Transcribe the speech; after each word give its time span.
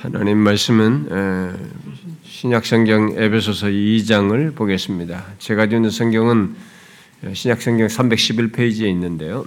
하나님 0.00 0.38
말씀은 0.38 1.08
신약성경 2.22 3.14
에베소서 3.16 3.66
2장을 3.66 4.54
보겠습니다. 4.54 5.26
제가 5.40 5.68
주는 5.68 5.90
성경은 5.90 6.54
신약성경 7.32 7.88
311페이지에 7.88 8.88
있는데요. 8.90 9.44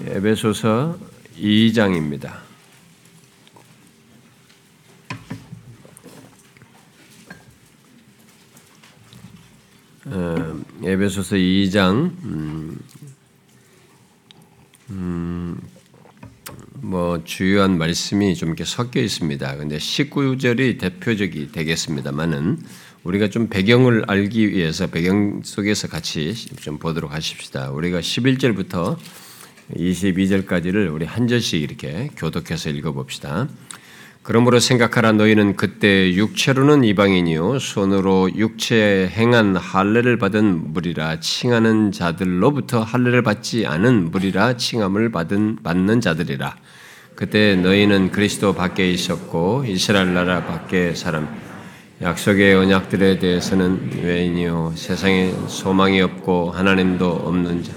에베소서 0.08 0.98
2장입니다. 1.38 2.38
에베소서 10.82 11.36
2장 11.36 12.12
음, 12.24 12.78
음, 14.88 15.60
뭐 16.86 17.20
주요한 17.24 17.78
말씀이 17.78 18.36
좀 18.36 18.50
이렇게 18.50 18.64
섞여 18.64 19.00
있습니다. 19.00 19.56
근데 19.56 19.76
19절이 19.76 20.78
대표적이 20.78 21.50
되겠습니다만은 21.50 22.60
우리가 23.02 23.28
좀 23.28 23.48
배경을 23.48 24.04
알기 24.06 24.50
위해서 24.50 24.86
배경 24.86 25.40
속에서 25.42 25.88
같이 25.88 26.32
좀 26.60 26.78
보도록 26.78 27.12
하십시다. 27.12 27.72
우리가 27.72 27.98
11절부터 27.98 28.98
22절까지를 29.74 30.94
우리 30.94 31.06
한 31.06 31.26
절씩 31.26 31.60
이렇게 31.60 32.08
교독해서 32.16 32.70
읽어 32.70 32.92
봅시다. 32.92 33.48
그러므로 34.22 34.60
생각하라 34.60 35.12
너희는 35.12 35.56
그때 35.56 36.14
육체로는 36.14 36.84
이방인이요 36.84 37.58
손으로 37.58 38.30
육체 38.36 39.10
행한 39.12 39.56
할례를 39.56 40.18
받은 40.18 40.72
무리라 40.72 41.18
칭하는 41.18 41.90
자들로부터 41.90 42.82
할례를 42.82 43.22
받지 43.22 43.66
않은 43.66 44.12
무리라 44.12 44.56
칭함을 44.56 45.10
받은 45.10 45.58
받는 45.64 46.00
자들이라 46.00 46.56
그때 47.16 47.56
너희는 47.56 48.12
그리스도 48.12 48.52
밖에 48.52 48.90
있었고 48.90 49.64
이스라엘 49.66 50.12
나라 50.14 50.44
밖에 50.44 50.94
사람 50.94 51.28
약속의 52.02 52.54
언약들에 52.54 53.18
대해서는 53.18 53.90
외인이요 54.02 54.74
세상에 54.76 55.32
소망이 55.48 56.00
없고 56.02 56.50
하나님도 56.50 57.10
없는 57.10 57.64
자 57.64 57.72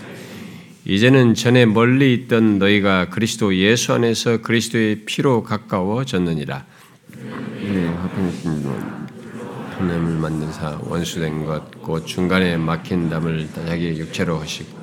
이제는 0.85 1.35
전에 1.35 1.65
멀리 1.65 2.13
있던 2.13 2.59
너희가 2.59 3.09
그리스도 3.09 3.55
예수 3.55 3.93
안에서 3.93 4.41
그리스도의 4.41 5.05
피로 5.05 5.43
가까워졌느니라. 5.43 6.65
네, 7.61 7.93
하나님을 9.77 10.13
만든 10.19 10.51
사 10.51 10.79
원수된 10.83 11.45
것 11.45 11.79
곧 11.89 12.05
중간에 12.05 12.55
막힌 12.55 13.09
담을 13.09 13.47
자기 13.53 13.87
육체로 13.89 14.37
하시고 14.37 14.78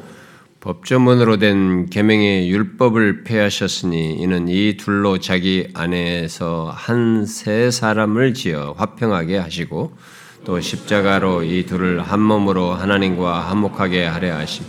법조문으로 0.61 1.39
된 1.39 1.87
계명의 1.87 2.51
율법을 2.51 3.25
폐하셨으니 3.25 4.15
이는 4.15 4.49
이 4.49 4.77
둘로 4.77 5.19
자기 5.19 5.69
안에서 5.75 6.73
한 6.75 7.27
세 7.27 7.71
사람을 7.71 8.35
지어 8.35 8.75
화평하게 8.77 9.37
하시고 9.39 9.93
또 10.45 10.61
십자가로 10.61 11.43
이 11.45 11.67
둘을 11.67 12.01
한 12.01 12.21
몸으로 12.21 12.73
하나님과 12.73 13.51
화목하게 13.51 14.05
하려 14.05 14.37
하심 14.37 14.65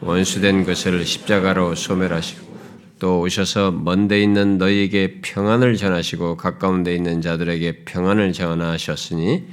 원수된 0.00 0.64
것을 0.64 1.04
십자가로 1.04 1.74
소멸하시고 1.74 2.46
또 2.98 3.20
오셔서 3.20 3.72
먼데 3.72 4.22
있는 4.22 4.58
너희에게 4.58 5.20
평안을 5.22 5.76
전하시고 5.76 6.36
가까운 6.36 6.82
데 6.82 6.94
있는 6.94 7.20
자들에게 7.20 7.84
평안을 7.84 8.32
전하셨으니 8.32 9.44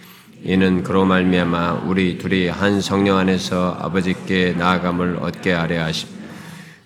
이는 0.46 0.84
그로 0.84 1.06
말미암아 1.06 1.86
우리 1.88 2.18
둘이 2.18 2.50
한 2.50 2.82
성령 2.82 3.18
안에서 3.18 3.78
아버지께 3.80 4.56
나아감을 4.58 5.20
얻게 5.22 5.54
하려 5.54 5.86
하심. 5.86 6.10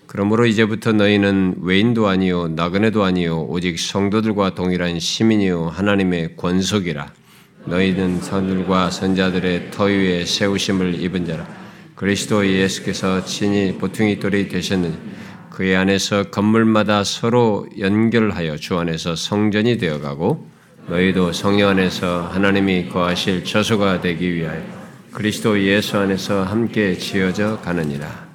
그러므로 0.06 0.46
이제부터 0.46 0.92
너희는 0.92 1.56
외인도 1.62 2.06
아니요 2.06 2.46
나그네도 2.48 3.02
아니요 3.02 3.46
오직 3.48 3.80
성도들과 3.80 4.54
동일한 4.54 5.00
시민이요 5.00 5.70
하나님의 5.70 6.36
권속이라. 6.36 7.12
너희는 7.64 8.20
선들과 8.20 8.90
선자들의 8.90 9.72
터 9.72 9.86
위에 9.86 10.24
세우심을 10.24 11.02
입은 11.02 11.26
자라. 11.26 11.44
그리스도 11.96 12.46
예수께서 12.46 13.24
친히 13.24 13.76
보퉁이 13.76 14.20
돌이 14.20 14.46
되셨느니 14.46 14.96
그의 15.50 15.74
안에서 15.74 16.30
건물마다 16.30 17.02
서로 17.02 17.66
연결하여 17.76 18.56
주 18.56 18.78
안에서 18.78 19.16
성전이 19.16 19.78
되어가고 19.78 20.57
너희도 20.88 21.32
성령 21.34 21.68
안에서 21.68 22.28
하나님이 22.28 22.88
거하실 22.88 23.44
처소가 23.44 24.00
되기 24.00 24.32
위하여 24.32 24.62
그리스도 25.12 25.62
예수 25.62 25.98
안에서 25.98 26.44
함께 26.44 26.96
지어져 26.96 27.60
가느니라. 27.60 28.26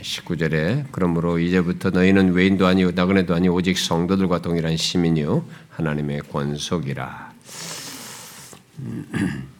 19절에 0.00 0.84
그러므로 0.92 1.40
이제부터 1.40 1.90
너희는 1.90 2.32
외인도 2.34 2.66
아니요 2.66 2.92
나그네도 2.92 3.34
아니요 3.34 3.52
오직 3.52 3.76
성도들과 3.76 4.40
동일한 4.42 4.76
시민이요 4.76 5.44
하나님의 5.70 6.20
권속이라. 6.30 7.32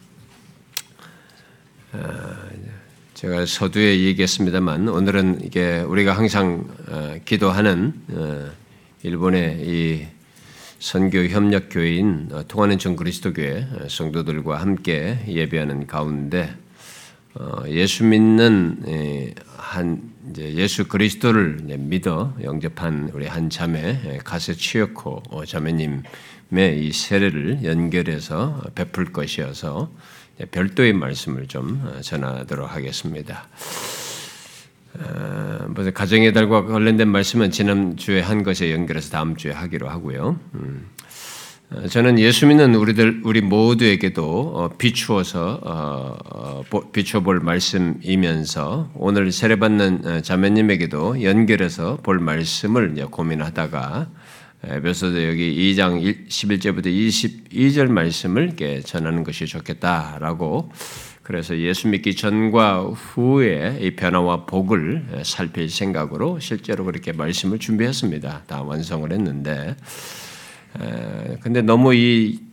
제가 3.15 3.45
서두에 3.45 3.99
얘기했습니다만 3.99 4.87
오늘은 4.87 5.41
이게 5.43 5.81
우리가 5.81 6.15
항상 6.15 6.65
어, 6.87 7.17
기도하는 7.25 7.93
어, 8.11 8.49
일본의 9.03 9.59
이 9.67 10.07
선교 10.81 11.23
협력 11.25 11.67
교회인 11.69 12.29
어, 12.31 12.43
통하는 12.47 12.79
전 12.79 12.95
그리스도 12.95 13.33
교회 13.33 13.67
성도들과 13.87 14.59
함께 14.59 15.19
예배하는 15.27 15.85
가운데 15.85 16.55
예수 17.67 18.03
믿는 18.03 19.33
한 19.55 20.11
이제 20.29 20.53
예수 20.55 20.87
그리스도를 20.87 21.59
믿어 21.77 22.35
영접한 22.43 23.11
우리 23.13 23.27
한 23.27 23.49
자매 23.49 24.19
가세 24.25 24.53
치여코 24.53 25.21
자매님의 25.45 26.03
이 26.85 26.91
세례를 26.91 27.63
연결해서 27.63 28.63
베풀 28.75 29.13
것이어서 29.13 29.91
예, 30.41 30.45
별도의 30.45 30.93
말씀을 30.93 31.47
좀 31.47 31.81
어, 31.85 32.01
전하도록 32.01 32.73
하겠습니다. 32.73 33.47
어, 34.99 35.91
가정의 35.93 36.33
달과 36.33 36.65
관련된 36.65 37.07
말씀은 37.07 37.51
지난 37.51 37.95
주에 37.97 38.21
한 38.21 38.43
것에 38.43 38.71
연결해서 38.71 39.11
다음 39.11 39.35
주에 39.35 39.51
하기로 39.51 39.89
하고요. 39.89 40.39
음, 40.55 40.87
어, 41.71 41.87
저는 41.87 42.19
예수 42.19 42.47
믿는 42.47 42.75
우리들 42.75 43.21
우리 43.23 43.41
모두에게도 43.41 44.71
비추어서 44.77 46.63
비추어 46.91 47.21
볼 47.21 47.39
말씀이면서 47.39 48.91
오늘 48.95 49.31
세례받는 49.31 50.23
자매님에게도 50.23 51.23
연결해서 51.23 51.97
볼 52.03 52.19
말씀을 52.19 52.95
고민하다가 53.09 54.09
에베소서 54.63 55.27
여기 55.27 55.73
2장 55.73 56.27
11절부터 56.27 56.85
22절 56.85 57.87
말씀을 57.87 58.55
전하는 58.85 59.23
것이 59.23 59.47
좋겠다라고 59.47 60.71
그래서 61.23 61.57
예수 61.57 61.87
믿기 61.87 62.15
전과 62.15 62.81
후에 62.81 63.79
이 63.81 63.95
변화와 63.95 64.45
복을 64.45 65.21
살필 65.23 65.69
생각으로 65.69 66.39
실제로 66.39 66.83
그렇게 66.85 67.11
말씀을 67.11 67.59
준비했습니다. 67.59 68.43
다 68.47 68.61
완성을 68.63 69.11
했는데 69.11 69.75
근데 71.41 71.61
너무 71.61 71.93
이 71.93 72.51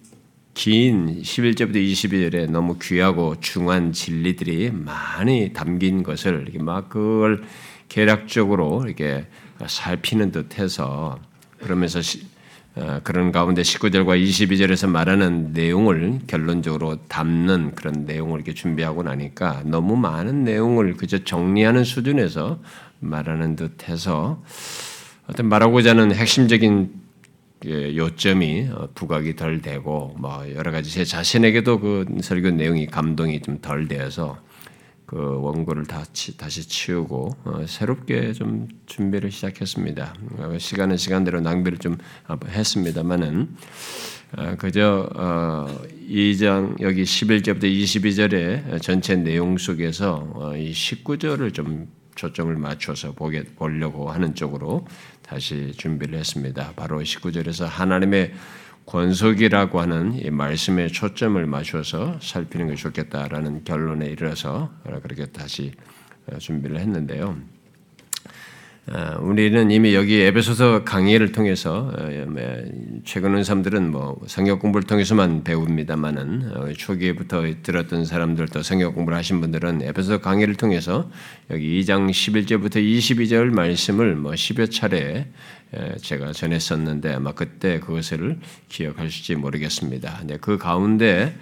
긴 0.58 1.22
11절부터 1.22 1.76
22절에 1.76 2.50
너무 2.50 2.78
귀하고 2.82 3.38
중한 3.38 3.92
진리들이 3.92 4.72
많이 4.72 5.52
담긴 5.52 6.02
것을 6.02 6.42
이렇게 6.42 6.58
막 6.58 6.88
그걸 6.88 7.44
계략적으로 7.88 8.82
이렇게 8.84 9.24
살피는 9.64 10.32
듯해서 10.32 11.20
그러면서 11.60 12.02
시, 12.02 12.22
어, 12.22 12.38
그런 13.02 13.32
가운데 13.32 13.62
19절과 13.62 14.22
22절에서 14.22 14.88
말하는 14.88 15.52
내용을 15.52 16.20
결론적으로 16.26 16.96
담는 17.08 17.74
그런 17.74 18.04
내용을 18.04 18.36
이렇게 18.38 18.54
준비하고 18.54 19.02
나니까 19.02 19.62
너무 19.64 19.96
많은 19.96 20.44
내용을 20.44 20.94
그저 20.94 21.24
정리하는 21.24 21.84
수준에서 21.84 22.58
말하는 23.00 23.56
듯 23.56 23.88
해서 23.88 24.42
어떤 25.28 25.46
말하고자 25.48 25.90
하는 25.90 26.14
핵심적인 26.14 26.90
예, 27.66 27.96
요점이 27.96 28.69
어, 28.72 28.88
부각이 28.94 29.34
덜 29.34 29.60
되고 29.60 30.14
뭐 30.16 30.46
여러 30.54 30.70
가지 30.70 30.92
제 30.92 31.04
자신에게도 31.04 31.81
그 31.81 32.06
설교 32.22 32.50
내용이 32.50 32.86
감동이 32.86 33.40
좀 33.42 33.58
덜 33.60 33.88
되어서 33.88 34.38
그 35.08 35.16
원고를 35.16 35.87
다시, 35.87 36.37
다시 36.37 36.69
치우고 36.69 37.37
어, 37.44 37.64
새롭게 37.66 38.34
좀 38.34 38.69
준비를 38.84 39.31
시작했습니다. 39.31 40.14
어, 40.37 40.58
시간은 40.58 40.99
시간대로 40.99 41.40
낭비를 41.40 41.78
좀 41.78 41.96
했습니다만은 42.46 43.56
어, 44.37 44.55
그저 44.58 45.08
어, 45.16 45.66
2장 46.06 46.78
여기 46.82 47.05
11절부터 47.05 47.62
22절의 47.62 48.82
전체 48.82 49.16
내용 49.16 49.56
속에서 49.56 50.31
어, 50.34 50.55
이 50.55 50.72
19절을 50.72 51.55
좀 51.55 51.88
초점을 52.14 52.55
맞춰서 52.56 53.12
보게 53.12 53.44
보려고 53.44 54.10
하는 54.10 54.34
쪽으로 54.34 54.87
다시 55.22 55.72
준비를 55.75 56.19
했습니다. 56.19 56.75
바로 56.76 57.00
19절에서 57.00 57.64
하나님의 57.64 58.34
권속이라고 58.88 59.81
하는 59.81 60.14
이 60.14 60.31
말씀에 60.31 60.88
초점을 60.88 61.44
맞춰서 61.44 62.19
살피는 62.23 62.69
것이 62.69 62.82
좋겠다라는 62.85 63.64
결론에 63.64 64.06
이르러서 64.06 64.70
그렇게 65.02 65.26
다시 65.26 65.73
어, 66.26 66.38
준비를 66.38 66.81
했는데요. 66.81 67.37
어, 68.90 69.19
우리는 69.20 69.70
이미 69.70 69.94
여기 69.94 70.23
에베소서 70.23 70.85
강의를 70.85 71.32
통해서 71.32 71.93
어, 71.94 72.08
최근 73.05 73.35
은 73.35 73.44
사람들은 73.44 73.90
뭐 73.90 74.19
성경 74.26 74.58
공부를 74.58 74.87
통해서만 74.87 75.44
배웁니다만은 75.44 76.52
어, 76.56 76.73
초기부터 76.73 77.43
들었던 77.62 78.06
사람들도 78.06 78.62
성경 78.62 78.94
공부를 78.94 79.19
하신 79.19 79.43
분들은 79.43 79.82
에베소 79.82 80.20
강의를 80.20 80.55
통해서 80.55 81.11
여기 81.50 81.82
2장 81.82 82.08
11절부터 82.08 82.76
22절 82.76 83.50
말씀을 83.52 84.14
뭐 84.17 84.32
10여 84.32 84.70
차례 84.73 85.31
제가 86.00 86.32
전했었는데 86.32 87.15
아마 87.15 87.32
그때 87.32 87.81
그것을 87.81 88.38
기억하실지 88.69 89.37
모르겠습니다. 89.37 90.19
근데 90.20 90.38
그 90.41 90.56
가운데 90.59 91.35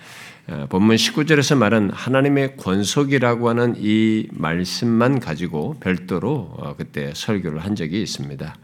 어, 0.48 0.66
본문 0.68 0.94
19절에서 0.94 1.56
말한 1.56 1.90
하나님의 1.90 2.56
권속이라고 2.56 3.48
하는 3.48 3.74
이 3.78 4.28
말씀만 4.30 5.18
가지고 5.18 5.74
별도로 5.80 6.54
어, 6.56 6.76
그때 6.76 7.12
설교를 7.14 7.64
한 7.64 7.74
적이 7.74 8.00
있습니다. 8.02 8.56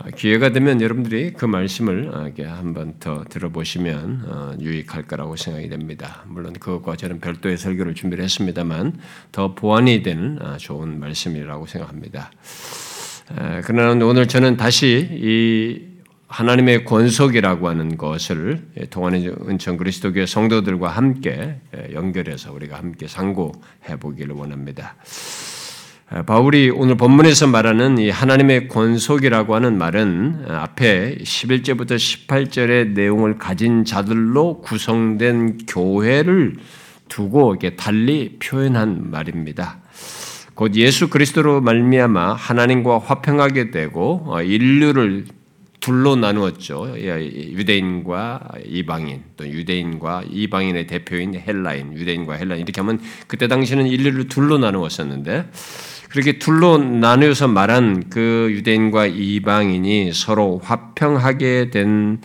어, 0.00 0.08
기회가 0.16 0.50
되면 0.50 0.80
여러분들이 0.80 1.34
그 1.34 1.44
말씀을 1.44 2.34
한번 2.48 2.94
더 2.98 3.22
들어보시면 3.28 4.58
유익할 4.60 5.04
거라고 5.04 5.36
생각이 5.36 5.68
됩니다. 5.68 6.24
물론 6.26 6.52
그것과 6.54 6.96
저는 6.96 7.20
별도의 7.20 7.58
설교를 7.58 7.94
준비를 7.94 8.24
했습니다만 8.24 8.98
더 9.30 9.54
보완이 9.54 10.02
되는 10.02 10.40
좋은 10.58 10.98
말씀이라고 10.98 11.66
생각합니다. 11.66 12.32
그러나 13.64 14.04
오늘 14.04 14.26
저는 14.26 14.56
다시 14.56 15.08
이 15.12 15.88
하나님의 16.28 16.84
권속이라고 16.84 17.68
하는 17.68 17.96
것을 17.96 18.62
동안의 18.90 19.34
은천 19.48 19.76
그리스도교의 19.76 20.26
성도들과 20.26 20.88
함께 20.88 21.56
연결해서 21.92 22.52
우리가 22.52 22.76
함께 22.76 23.08
상고해 23.08 23.96
보기를 23.98 24.34
원합니다. 24.34 24.96
바울이 26.26 26.70
오늘 26.70 26.96
본문에서 26.96 27.48
말하는 27.48 27.98
이 27.98 28.08
하나님의 28.08 28.68
권속이라고 28.68 29.54
하는 29.54 29.76
말은 29.76 30.46
앞에 30.48 31.18
11절부터 31.18 31.96
18절의 31.96 32.92
내용을 32.92 33.36
가진 33.36 33.84
자들로 33.84 34.60
구성된 34.62 35.66
교회를 35.66 36.56
두고 37.08 37.52
이렇게 37.52 37.76
달리 37.76 38.38
표현한 38.38 39.10
말입니다. 39.10 39.80
곧 40.58 40.74
예수 40.74 41.08
그리스도로 41.08 41.60
말미암아 41.60 42.32
하나님과 42.32 42.98
화평하게 42.98 43.70
되고 43.70 44.24
어, 44.26 44.42
인류를 44.42 45.26
둘로 45.78 46.16
나누었죠. 46.16 46.96
유대인과 46.98 48.40
이방인, 48.66 49.22
또 49.36 49.46
유대인과 49.46 50.24
이방인의 50.28 50.88
대표인 50.88 51.36
헬라인, 51.36 51.92
유대인과 51.96 52.34
헬라인 52.34 52.62
이렇게 52.62 52.80
하면 52.80 53.00
그때 53.28 53.46
당시는 53.46 53.86
인류를 53.86 54.26
둘로 54.26 54.58
나누었었는데 54.58 55.48
그렇게 56.10 56.40
둘로 56.40 56.78
나누어서 56.78 57.46
말한 57.46 58.10
그 58.10 58.48
유대인과 58.50 59.06
이방인이 59.06 60.12
서로 60.12 60.58
화평하게 60.64 61.70
된 61.70 62.20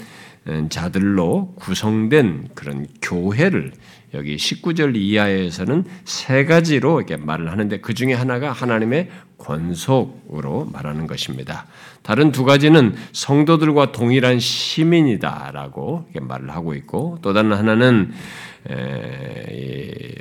자들로 0.70 1.54
구성된 1.58 2.50
그런 2.56 2.88
교회를 3.00 3.74
여기 4.14 4.36
19절 4.36 4.96
이하에서는 4.96 5.86
세 6.06 6.46
가지로 6.46 7.00
이렇게 7.00 7.18
말을 7.18 7.52
하는데 7.52 7.80
그 7.80 7.94
중에 7.94 8.14
하나가 8.14 8.52
하나님의 8.52 9.10
권속으로 9.38 10.70
말하는 10.72 11.08
것입니다. 11.08 11.66
다른 12.02 12.32
두 12.32 12.46
가지는 12.46 12.96
성도들과 13.12 13.92
동일한 13.92 14.40
시민이다라고 14.40 16.08
말을 16.22 16.52
하고 16.52 16.74
있고 16.76 17.18
또 17.22 17.34
다른 17.34 17.52
하나는 17.54 18.14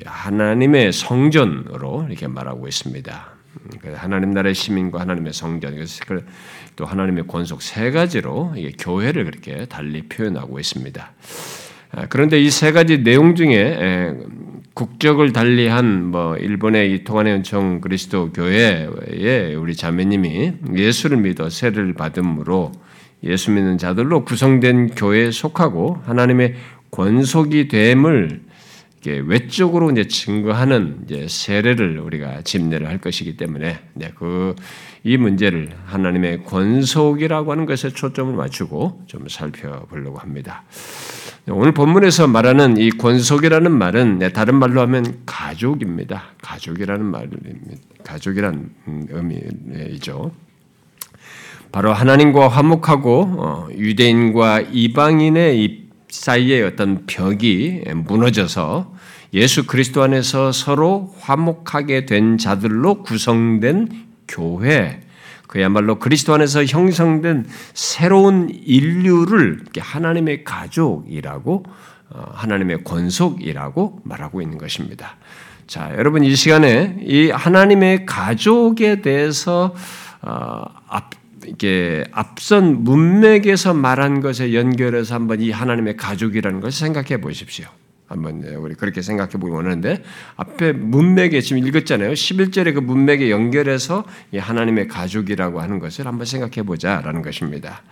하나님의 0.07 0.93
성전으로 0.93 2.07
이렇게 2.09 2.27
말하고 2.27 2.67
있습니다. 2.67 3.33
그 3.81 3.93
하나님 3.93 4.31
나라의 4.31 4.55
시민과 4.55 5.01
하나님의 5.01 5.33
성전, 5.33 5.77
그또 6.07 6.87
하나님의 6.87 7.27
권속 7.27 7.63
세 7.63 7.91
가지로 7.91 8.55
교회를 8.79 9.25
그렇게 9.25 9.67
달리 9.67 10.03
표현하고 10.09 10.59
있습니다. 10.59 11.13
아, 11.93 12.07
그런데 12.09 12.41
이 12.41 12.49
세 12.51 12.73
가지 12.73 13.03
내용 13.03 13.35
중에 13.35 14.15
국적을 14.75 15.33
달리한 15.33 16.07
뭐 16.07 16.37
일본의 16.37 16.95
이 16.95 17.05
통한의 17.05 17.35
은총 17.35 17.81
그리스도 17.83 18.33
교회에 18.33 19.55
우리 19.55 19.77
자매님이 19.77 20.53
예수를 20.75 21.19
믿어 21.19 21.51
세를 21.51 21.93
받음으로 21.93 22.73
예수 23.25 23.51
믿는 23.51 23.79
자들로 23.79 24.25
구성된 24.25 24.95
교회에 24.95 25.31
속하고 25.31 25.99
하나님의 26.05 26.55
권속이 26.91 27.69
됨을 27.69 28.41
외적으로 29.25 29.91
이제 29.91 30.07
증거하는 30.07 31.01
이제 31.05 31.27
세례를 31.29 31.99
우리가 31.99 32.43
집례를 32.43 32.89
할 32.89 32.99
것이기 32.99 33.37
때문에 33.37 33.81
네, 33.95 34.13
그이 34.15 35.17
문제를 35.17 35.71
하나님의 35.87 36.45
권속이라고 36.45 37.51
하는 37.53 37.67
것에 37.67 37.91
초점을 37.91 38.35
맞추고 38.35 39.03
좀 39.07 39.29
살펴보려고 39.29 40.19
합니다. 40.19 40.65
오늘 41.49 41.73
본문에서 41.73 42.29
말하는 42.29 42.77
이 42.77 42.91
권속이라는 42.91 43.73
말은 43.73 44.19
네, 44.21 44.29
다른 44.33 44.55
말로 44.55 44.81
하면 44.83 45.23
가족입니다. 45.27 46.23
가족이라는 46.41 47.05
말입니다. 47.05 47.83
가족이란 48.05 48.71
의미죠. 49.11 50.31
바로 51.73 51.93
하나님과 51.93 52.47
화목하고 52.47 53.35
어, 53.39 53.69
유대인과 53.73 54.61
이방인의 54.73 55.83
사이에 56.09 56.63
어떤 56.63 57.07
벽이 57.07 57.83
무너져서 57.93 58.95
예수 59.35 59.67
그리스도 59.67 60.03
안에서 60.03 60.53
서로 60.53 61.13
화목하게 61.19 62.07
된 62.07 62.39
자들로 62.39 63.03
구성된 63.03 63.89
교회, 64.29 65.01
그야말로 65.53 65.99
그리스도 65.99 66.33
안에서 66.33 66.65
형성된 66.65 67.45
새로운 67.75 68.49
인류를 68.49 69.65
하나님의 69.79 70.45
가족이라고 70.45 71.65
어, 72.09 72.25
하나님의 72.33 72.85
권속이라고 72.85 74.01
말하고 74.03 74.41
있는 74.41 74.57
것입니다. 74.57 75.17
자, 75.67 75.93
여러분 75.99 76.25
이 76.25 76.35
시간에 76.35 76.97
이 77.03 77.29
하나님의 77.29 78.07
가족에 78.07 79.03
대해서 79.03 79.75
어, 80.23 80.65
앞 80.89 81.11
이게 81.45 82.05
앞선 82.13 82.83
문맥에서 82.85 83.75
말한 83.75 84.23
것에 84.23 84.55
연결해서 84.55 85.15
한번 85.15 85.43
이 85.43 85.51
하나님의 85.51 85.99
가족이라는 85.99 86.63
것을 86.63 86.79
생각해 86.79 87.21
보십시오. 87.21 87.67
한번 88.13 88.43
우리 88.59 88.75
그렇게 88.75 89.03
생각해 89.03 89.33
보기 89.33 89.53
원하는데 89.53 90.03
앞에 90.37 90.73
문맥에 90.73 91.41
지금 91.41 91.67
읽었잖아요. 91.67 92.13
11절에 92.13 92.75
그 92.75 92.81
문맥에 92.81 93.31
연결해서 93.31 94.05
하나님의 94.37 94.89
가족이라고 94.89 95.61
하는 95.61 95.79
것을 95.79 96.07
한번 96.07 96.27
생각해 96.27 96.65
보자라는 96.65 97.23
것입니다. 97.23 97.83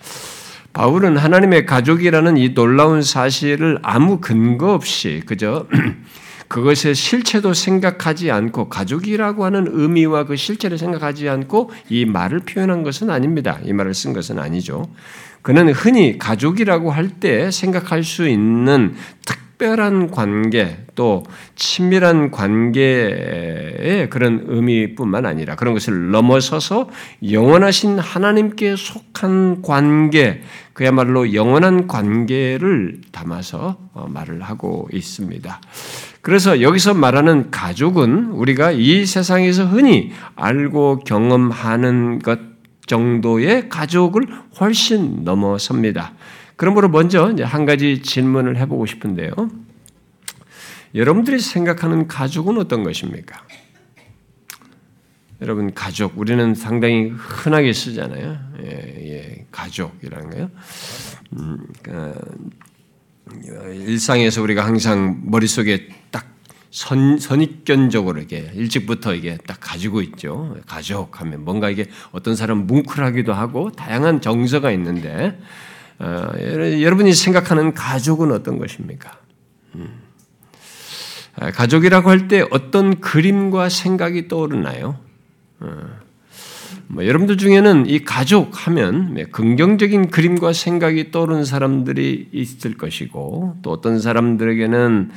바울은 0.73 1.17
하나님의 1.17 1.67
가족이라는 1.67 2.37
이 2.37 2.55
놀라운 2.55 3.03
사실을 3.03 3.79
아무 3.83 4.21
근거 4.21 4.73
없이 4.73 5.23
그저 5.27 5.67
그것의 6.49 6.97
실체도 6.97 7.55
생각하지 7.55 8.31
않고 8.33 8.69
가족이라고 8.69 9.45
하는 9.45 9.67
의미와 9.71 10.25
그 10.25 10.35
실체를 10.35 10.79
생각하지 10.79 11.29
않고 11.29 11.71
이 11.89 12.05
말을 12.05 12.41
표현한 12.41 12.83
것은 12.83 13.09
아닙니다. 13.09 13.61
이 13.65 13.73
말을 13.73 13.95
쓴 13.95 14.13
것은 14.13 14.39
아니죠. 14.39 14.93
그는 15.43 15.73
흔히 15.73 16.19
가족이라고 16.19 16.91
할 16.91 17.11
때 17.21 17.51
생각할 17.51 18.03
수 18.03 18.29
있는 18.29 18.95
특 19.27 19.40
특별한 19.61 20.11
관계 20.11 20.79
또 20.95 21.23
친밀한 21.55 22.31
관계의 22.31 24.09
그런 24.09 24.45
의미뿐만 24.47 25.27
아니라 25.27 25.55
그런 25.55 25.75
것을 25.75 26.11
넘어서서 26.11 26.89
영원하신 27.31 27.99
하나님께 27.99 28.77
속한 28.77 29.61
관계 29.61 30.41
그야말로 30.73 31.35
영원한 31.35 31.87
관계를 31.87 33.03
담아서 33.13 33.77
어, 33.93 34.07
말을 34.09 34.41
하고 34.41 34.89
있습니다. 34.95 35.61
그래서 36.23 36.63
여기서 36.63 36.95
말하는 36.95 37.51
가족은 37.51 38.31
우리가 38.31 38.71
이 38.73 39.05
세상에서 39.05 39.67
흔히 39.67 40.13
알고 40.37 41.01
경험하는 41.01 42.21
것 42.21 42.39
정도의 42.87 43.69
가족을 43.69 44.27
훨씬 44.59 45.23
넘어섭니다. 45.23 46.15
그러므로 46.61 46.91
먼저 46.91 47.33
한 47.43 47.65
가지 47.65 48.03
질문을 48.03 48.59
해보고 48.59 48.85
싶은데요. 48.85 49.33
여러분들이 50.95 51.39
생각하는 51.39 52.07
가족은 52.07 52.59
어떤 52.59 52.85
것입니까? 52.85 53.43
여러분 55.41 55.73
가족 55.73 56.19
우리는 56.19 56.55
상당히 56.55 57.15
흔하게 57.17 57.73
쓰잖아요. 57.73 58.39
예, 58.63 58.67
예, 58.69 59.47
가족이라는 59.51 60.29
거요. 60.29 60.51
음, 61.39 61.67
그, 61.83 62.15
일상에서 63.73 64.43
우리가 64.43 64.67
항상 64.67 65.19
머릿속에 65.25 65.89
딱 66.11 66.27
선, 66.71 67.19
선입견적으로 67.19 68.21
이게 68.21 68.53
일찍부터 68.55 69.15
이게 69.15 69.39
딱 69.47 69.57
가지고 69.61 70.03
있죠. 70.03 70.59
가족 70.67 71.23
하면 71.23 71.43
뭔가 71.43 71.71
이게 71.71 71.87
어떤 72.13 72.37
사람 72.37 72.67
뭉클하기도 72.67 73.33
하고 73.33 73.73
다양한 73.73 74.21
정서가 74.21 74.71
있는데 74.73 75.39
어, 76.01 76.33
여러분이 76.81 77.13
생각하는 77.13 77.75
가족은 77.75 78.33
어떤 78.33 78.59
것입니까? 78.59 79.19
음. 79.75 80.01
아, 81.37 81.51
가족이라고 81.51 82.09
할 82.11 82.27
때 82.29 82.45
어떤 82.51 83.01
그림과 83.01 83.69
생각이 83.69 84.29
떠오르나요? 84.29 84.99
어. 85.61 86.01
뭐 86.87 87.07
여러분들 87.07 87.37
중에는 87.37 87.87
이 87.87 88.03
가족 88.03 88.67
하면 88.67 89.31
긍정적인 89.31 90.11
그림과 90.11 90.53
생각이 90.53 91.13
떠오르는 91.13 91.45
사람들이 91.45 92.31
있을 92.33 92.77
것이고 92.77 93.59
또 93.63 93.71
어떤 93.71 94.01
사람들에게는 94.01 95.11
어, 95.11 95.15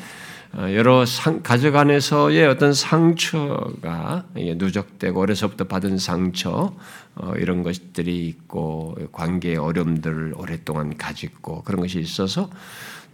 여러 0.55 1.05
상, 1.05 1.41
가족 1.41 1.75
안에서의 1.75 2.45
어떤 2.45 2.73
상처가 2.73 4.25
누적되고 4.35 5.19
어려서부터 5.19 5.63
받은 5.63 5.97
상처 5.97 6.75
어, 7.15 7.33
이런 7.37 7.63
것들이 7.63 8.27
있고 8.27 8.95
관계의 9.11 9.57
어려움들을 9.57 10.33
오랫동안 10.37 10.95
가지고 10.95 11.63
그런 11.63 11.81
것이 11.81 11.99
있어서 11.99 12.51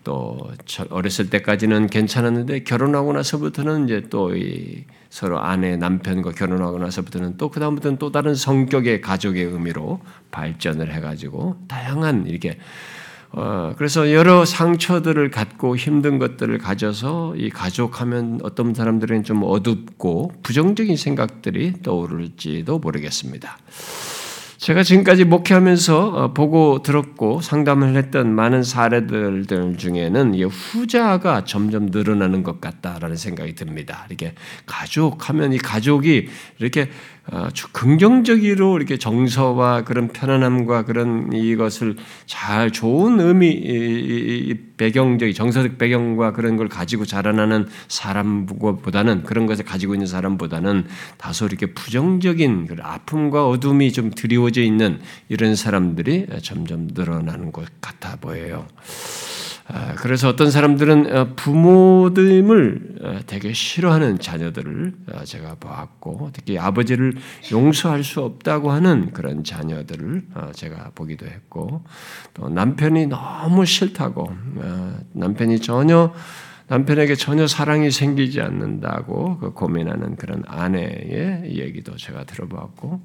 또 0.04 0.52
어렸을 0.90 1.30
때까지는 1.30 1.88
괜찮았는데 1.88 2.64
결혼하고 2.64 3.14
나서부터는 3.14 3.86
이제 3.86 4.08
또 4.10 4.32
서로 5.10 5.40
아내 5.40 5.76
남편과 5.78 6.32
결혼하고 6.32 6.80
나서부터는 6.80 7.38
또 7.38 7.50
그 7.50 7.60
다음부터는 7.60 7.98
또 7.98 8.12
다른 8.12 8.36
성격의 8.36 9.02
가족의 9.02 9.44
의미로 9.44 10.00
발전을 10.32 10.94
해가지고 10.94 11.58
다양한 11.68 12.28
이렇게 12.28 12.52
어, 12.52 12.56
그래서 13.78 14.12
여러 14.12 14.44
상처들을 14.46 15.30
갖고 15.32 15.76
힘든 15.76 16.18
것들을 16.18 16.58
가져서 16.58 17.36
이 17.38 17.50
가족하면 17.50 18.40
어떤 18.44 18.74
사람들은 18.74 19.24
좀 19.24 19.44
어둡고 19.44 20.34
부정적인 20.44 20.98
생각들이 20.98 21.82
떠오를지도 21.84 22.80
모르겠습니다. 22.80 23.58
제가 24.60 24.84
지금까지 24.84 25.24
목회하면서 25.24 26.08
어, 26.10 26.34
보고 26.34 26.82
들었고 26.84 27.40
상담을 27.40 27.96
했던 27.96 28.36
많은 28.36 28.62
사례들 28.62 29.46
중에는 29.78 30.38
후자가 30.44 31.46
점점 31.46 31.86
늘어나는 31.86 32.44
것 32.44 32.60
같다라는 32.60 33.16
생각이 33.16 33.56
듭니다. 33.56 34.06
이렇게 34.10 34.34
가족하면 34.66 35.54
이 35.54 35.58
가족이 35.58 36.28
이렇게 36.60 36.82
어, 36.82 37.19
긍정적으로 37.72 38.78
이렇게 38.78 38.98
정서와 38.98 39.84
그런 39.84 40.08
편안함과 40.08 40.86
그런 40.86 41.32
이것을 41.34 41.96
잘 42.26 42.72
좋은 42.72 43.20
의미 43.20 44.56
배경적 44.78 45.34
정서적 45.34 45.78
배경과 45.78 46.32
그런 46.32 46.58
걸 46.58 46.70
가지고 46.70 47.06
자라나는 47.06 47.68
사람보다는 47.88 49.24
그런 49.24 49.46
것을 49.46 49.66
가지고 49.66 49.94
있는 49.94 50.08
사람보다는 50.08 50.86
다소 51.18 51.46
이렇게 51.46 51.68
부정적인 51.68 52.68
아픔과 52.82 53.48
어둠이 53.48 53.92
좀 53.92 54.10
드리워져 54.10 54.62
있는 54.62 55.00
이런 55.28 55.56
사람들이 55.56 56.28
점점 56.42 56.88
늘어나는 56.94 57.52
것 57.52 57.66
같아 57.82 58.16
보여요. 58.16 58.66
아, 59.72 59.94
그래서 59.98 60.28
어떤 60.30 60.50
사람들은 60.50 61.16
어, 61.16 61.34
부모님을 61.36 62.98
어, 63.04 63.20
되게 63.28 63.54
싫어하는 63.54 64.18
자녀들을 64.18 64.94
어, 65.14 65.24
제가 65.24 65.58
보았고, 65.60 66.32
특히 66.34 66.58
아버지를 66.58 67.14
용서할 67.52 68.04
수 68.04 68.22
없다고 68.22 68.72
하는 68.72 69.12
그런 69.12 69.44
자녀들을 69.44 70.24
제가 70.54 70.92
보기도 70.96 71.28
했고, 71.28 71.84
또 72.34 72.50
남편이 72.50 73.08
너무 73.08 73.66
싫다고, 73.66 74.32
남편이 75.14 75.60
전혀 75.60 76.14
남편에게 76.68 77.16
전혀 77.16 77.48
사랑이 77.48 77.90
생기지 77.90 78.42
않는다고 78.42 79.38
그 79.40 79.54
고민하는 79.54 80.16
그런 80.16 80.44
아내의 80.48 81.58
얘기도 81.58 81.96
제가 81.96 82.24
들어봤고, 82.24 83.02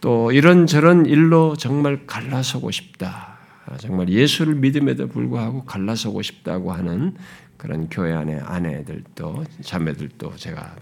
또 0.00 0.32
이런저런 0.32 1.04
일로 1.06 1.54
정말 1.56 2.06
갈라서고 2.06 2.70
싶다. 2.70 3.31
아, 3.72 3.76
정말 3.78 4.08
예수를 4.10 4.54
믿음에도 4.56 5.08
불구하고 5.08 5.64
갈라서고 5.64 6.20
싶다고 6.20 6.72
하는 6.72 7.14
그런 7.56 7.88
교회 7.88 8.12
안에 8.12 8.38
아내들도 8.44 9.44
자매들도 9.62 10.36
제가 10.36 10.74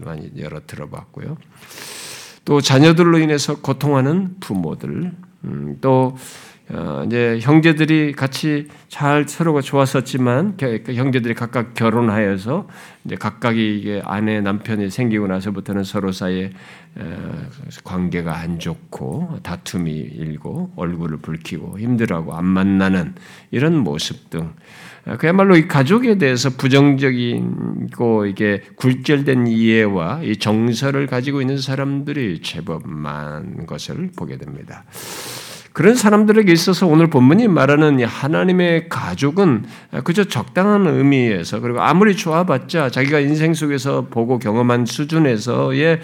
많이 0.00 0.30
여러 0.38 0.60
들어봤고요. 0.64 1.36
또 2.44 2.60
자녀들로 2.60 3.18
인해서 3.18 3.60
고통하는 3.60 4.36
부모들, 4.38 5.12
음, 5.44 5.78
또 5.80 6.16
어, 6.72 7.02
이제 7.04 7.40
형제들이 7.40 8.12
같이 8.12 8.68
잘 8.88 9.26
서로가 9.26 9.60
좋았었지만 9.60 10.56
그 10.56 10.94
형제들이 10.94 11.34
각각 11.34 11.74
결혼하여서 11.74 12.68
이제 13.04 13.16
각각이 13.16 13.78
이게 13.78 14.02
아내 14.04 14.40
남편이 14.40 14.88
생기고 14.88 15.26
나서부터는 15.26 15.82
서로 15.82 16.12
사이에 16.12 16.44
어, 16.46 16.54
관계가 17.84 18.36
안 18.38 18.58
좋고 18.58 19.38
다툼이 19.42 19.92
일고 19.92 20.72
얼굴을 20.76 21.18
붉히고 21.18 21.78
힘들어하고 21.78 22.34
안 22.34 22.44
만나는 22.44 23.14
이런 23.50 23.76
모습 23.78 24.28
등 24.30 24.54
어, 25.06 25.16
그야말로 25.16 25.56
이 25.56 25.66
가족에 25.66 26.18
대해서 26.18 26.50
부정적이고 26.50 28.26
이게 28.26 28.62
굴절된 28.76 29.46
이해와 29.46 30.22
이 30.24 30.36
정서를 30.36 31.06
가지고 31.06 31.40
있는 31.40 31.58
사람들이 31.58 32.42
제법 32.42 32.86
많은 32.86 33.66
것을 33.66 34.10
보게 34.14 34.36
됩니다. 34.36 34.84
그런 35.80 35.94
사람들에게 35.94 36.52
있어서 36.52 36.86
오늘 36.86 37.08
본문이 37.08 37.48
말하는 37.48 38.04
하나님의 38.04 38.90
가족은 38.90 39.64
그저 40.04 40.24
적당한 40.24 40.86
의미에서 40.86 41.60
그리고 41.60 41.80
아무리 41.80 42.14
좋아봤자 42.16 42.90
자기가 42.90 43.20
인생 43.20 43.54
속에서 43.54 44.02
보고 44.10 44.38
경험한 44.38 44.84
수준에서의 44.84 46.00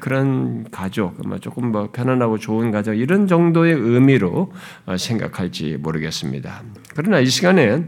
그런 0.00 0.68
가족, 0.72 1.18
조금 1.40 1.70
뭐 1.70 1.90
편안하고 1.92 2.38
좋은 2.38 2.72
가족 2.72 2.94
이런 2.94 3.28
정도의 3.28 3.74
의미로 3.74 4.50
생각할지 4.98 5.76
모르겠습니다. 5.78 6.64
그러나 6.96 7.20
이 7.20 7.26
시간에 7.26 7.84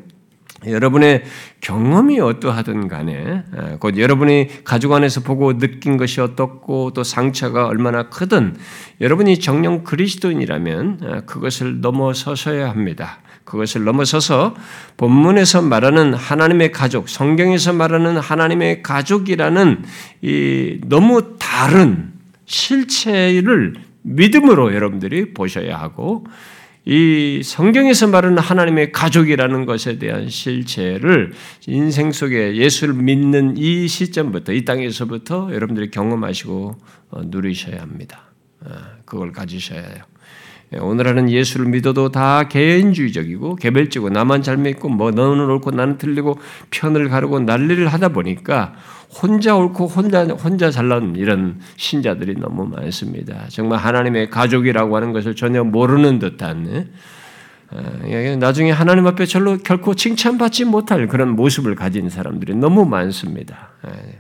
여러분의 0.69 1.25
경험이 1.61 2.21
어떠하든 2.21 2.89
간에 2.89 3.43
곧 3.81 3.99
여러분이 3.99 4.65
가족 4.65 4.93
안에서 4.93 5.21
보고 5.21 5.59
느낀 5.59 5.97
것이 5.97 6.21
어떻고 6.21 6.93
또 6.93 7.03
상처가 7.03 7.67
얼마나 7.67 8.09
크든 8.09 8.57
여러분이 9.01 9.41
정령 9.41 9.85
그리스도인이라면 9.85 11.25
그것을 11.27 11.81
넘어서서야 11.81 12.69
합니다. 12.69 13.19
그것을 13.45 13.85
넘어서서 13.85 14.55
본문에서 14.97 15.63
말하는 15.63 16.15
하나님의 16.15 16.73
가족, 16.73 17.09
성경에서 17.09 17.75
말하는 17.75 18.17
하나님의 18.17 18.83
가족이라는 18.83 19.85
이 20.23 20.81
너무 20.87 21.37
다른 21.39 22.13
실체를 22.47 23.75
믿음으로 24.03 24.75
여러분들이 24.75 25.35
보셔야 25.35 25.79
하고 25.79 26.27
이 26.87 27.41
성경에서 27.43 28.09
말하는 28.09 28.39
하나님의 28.39 28.93
가족이라는 28.93 29.65
것에 29.65 29.99
대한 29.99 30.29
실체를 30.29 31.33
인생 31.67 32.13
속에 32.13 32.57
예수를 32.57 32.95
믿는 32.95 33.57
이 33.57 33.89
시점부터 33.89 34.53
이 34.53 34.65
땅에서부터 34.65 35.51
여러분들이 35.55 35.91
경험하시고 35.91 36.77
어, 37.11 37.23
누리셔야 37.25 37.81
합니다. 37.81 38.25
어, 38.61 38.71
그걸 39.07 39.33
가지셔야 39.33 39.81
해요. 39.81 40.05
예, 40.75 40.79
오늘 40.79 41.07
하는 41.07 41.31
예수를 41.31 41.67
믿어도 41.67 42.11
다 42.11 42.49
개인주의적이고 42.49 43.57
개별적이고 43.57 44.11
나만 44.11 44.43
잘 44.43 44.57
믿고 44.57 44.89
뭐 44.89 45.11
너는 45.11 45.45
옳고 45.45 45.71
나는 45.71 45.99
틀리고 45.99 46.39
편을 46.71 47.09
가르고 47.09 47.41
난리를 47.41 47.87
하다 47.89 48.09
보니까 48.11 48.75
혼자 49.23 49.57
옳고 49.57 49.87
혼자 49.87 50.25
혼자 50.25 50.71
잘난 50.71 51.15
이런 51.17 51.61
신자들이 51.77 52.35
너무 52.39 52.67
많습니다. 52.67 53.47
정말 53.49 53.79
하나님의 53.79 54.31
가족이라고 54.31 54.97
하는 54.97 55.13
것을 55.13 55.37
전혀 55.37 55.63
모르는 55.63 56.19
듯한 56.19 56.67
예? 56.69 56.89
어, 57.71 58.37
나중에 58.39 58.71
하나님 58.71 59.07
앞에 59.07 59.27
절로 59.27 59.59
결코 59.59 59.95
칭찬받지 59.95 60.65
못할 60.65 61.09
그런 61.09 61.31
모습을 61.31 61.75
가진 61.75 62.09
사람들이 62.09 62.55
너무 62.55 62.85
많습니다. 62.85 63.71
예, 63.89 64.19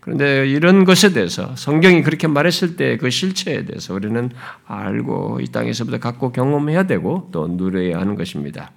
그런데 0.00 0.48
이런 0.48 0.84
것에 0.84 1.12
대해서 1.12 1.54
성경이 1.56 2.02
그렇게 2.02 2.26
말했을 2.26 2.76
때 2.76 2.96
그 2.96 3.10
실체에 3.10 3.64
대해서 3.64 3.94
우리는 3.94 4.30
알고 4.66 5.40
이 5.42 5.46
땅에서부터 5.48 5.98
갖고 5.98 6.32
경험해야 6.32 6.84
되고 6.84 7.28
또 7.32 7.48
누려야 7.48 7.98
하는 7.98 8.14
것입니다. 8.14 8.72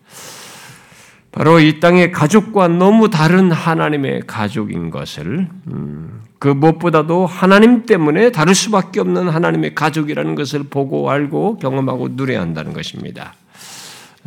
바로 1.34 1.60
이 1.60 1.80
땅의 1.80 2.12
가족과 2.12 2.68
너무 2.68 3.10
다른 3.10 3.52
하나님의 3.52 4.22
가족인 4.28 4.92
것을 4.92 5.48
음, 5.68 6.22
그 6.38 6.48
무엇보다도 6.48 7.25
하나님 7.25 7.88
때문에 7.88 8.32
다를 8.32 8.54
수밖에 8.54 9.00
없는 9.00 9.30
하나님의 9.30 9.74
가족이라는 9.74 10.36
것을 10.36 10.66
보고 10.70 11.10
알고 11.10 11.58
경험하고 11.58 12.10
누려야 12.12 12.40
한다는 12.40 12.72
것입니다. 12.74 13.34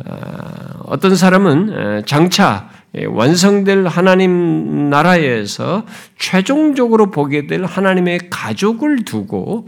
어, 0.05 0.83
어떤 0.83 1.15
사람은 1.15 2.03
장차 2.05 2.69
완성될 3.07 3.87
하나님 3.87 4.89
나라에서 4.89 5.85
최종적으로 6.17 7.09
보게 7.09 7.47
될 7.47 7.63
하나님의 7.63 8.29
가족을 8.29 9.05
두고 9.05 9.65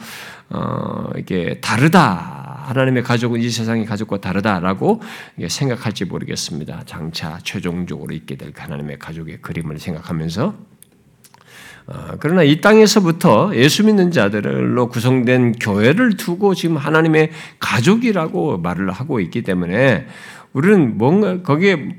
어, 0.50 1.10
이게 1.18 1.60
다르다 1.62 2.29
하나님의 2.70 3.02
가족은 3.02 3.42
이 3.42 3.50
세상의 3.50 3.86
가족과 3.86 4.22
다르다라고 4.22 5.02
생각할지 5.48 6.06
모르겠습니다. 6.06 6.84
장차 6.86 7.40
최종적으로 7.44 8.14
있게 8.14 8.36
될 8.36 8.54
하나님의 8.56 9.00
가족의 9.00 9.42
그림을 9.42 9.80
생각하면서 9.80 10.54
어, 11.88 12.18
그러나 12.20 12.44
이 12.44 12.62
땅에서부터 12.62 13.56
예수 13.56 13.84
믿는 13.84 14.12
자들로 14.12 14.90
구성된 14.90 15.54
교회를 15.54 16.18
두고 16.18 16.54
지금 16.54 16.78
하나님의 16.78 17.32
가족이라고 17.60 18.60
말을 18.60 18.92
하고 18.92 19.20
있기 19.20 19.42
때문에 19.42 20.06
우리는 20.54 21.00
뭔가 21.00 21.42
거기에 21.42 21.90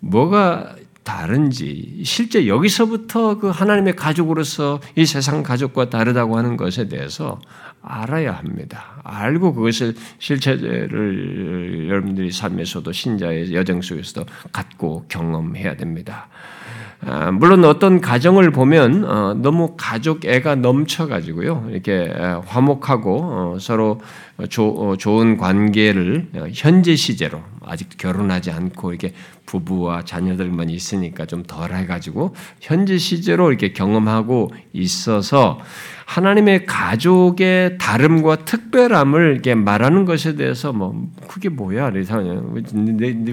뭐가 0.00 0.76
다른지 1.06 2.02
실제 2.04 2.48
여기서부터 2.48 3.38
그 3.38 3.48
하나님의 3.48 3.94
가족으로서 3.94 4.80
이 4.96 5.06
세상 5.06 5.44
가족과 5.44 5.88
다르다고 5.88 6.36
하는 6.36 6.56
것에 6.56 6.88
대해서 6.88 7.38
알아야 7.80 8.32
합니다. 8.32 9.00
알고 9.04 9.54
그것을 9.54 9.94
실체를 10.18 11.86
여러분들이 11.88 12.32
삶에서도 12.32 12.90
신자의 12.90 13.54
여정 13.54 13.82
속에서도 13.82 14.26
갖고 14.50 15.04
경험해야 15.06 15.76
됩니다. 15.76 16.26
아, 17.02 17.30
물론 17.30 17.64
어떤 17.64 18.00
가정을 18.00 18.50
보면 18.50 19.04
어, 19.04 19.34
너무 19.34 19.74
가족 19.76 20.24
애가 20.24 20.56
넘쳐가지고요 20.56 21.68
이렇게 21.70 22.12
화목하고 22.46 23.20
어, 23.22 23.56
서로 23.60 24.00
조, 24.48 24.96
좋은 24.98 25.36
관계를 25.36 26.30
현재 26.54 26.96
시제로 26.96 27.42
아직 27.66 27.88
결혼하지 27.98 28.50
않고 28.50 28.90
이렇게 28.90 29.12
부부와 29.44 30.02
자녀들만 30.02 30.70
있으니까 30.70 31.26
좀 31.26 31.42
덜해가지고 31.42 32.34
현재 32.60 32.96
시제로 32.98 33.50
이렇게 33.50 33.72
경험하고 33.72 34.50
있어서 34.72 35.58
하나님의 36.06 36.66
가족의 36.66 37.78
다름과 37.78 38.44
특별함을 38.44 39.32
이렇게 39.32 39.54
말하는 39.56 40.04
것에 40.04 40.36
대해서 40.36 40.72
뭐 40.72 41.10
그게 41.26 41.48
뭐야 41.48 41.90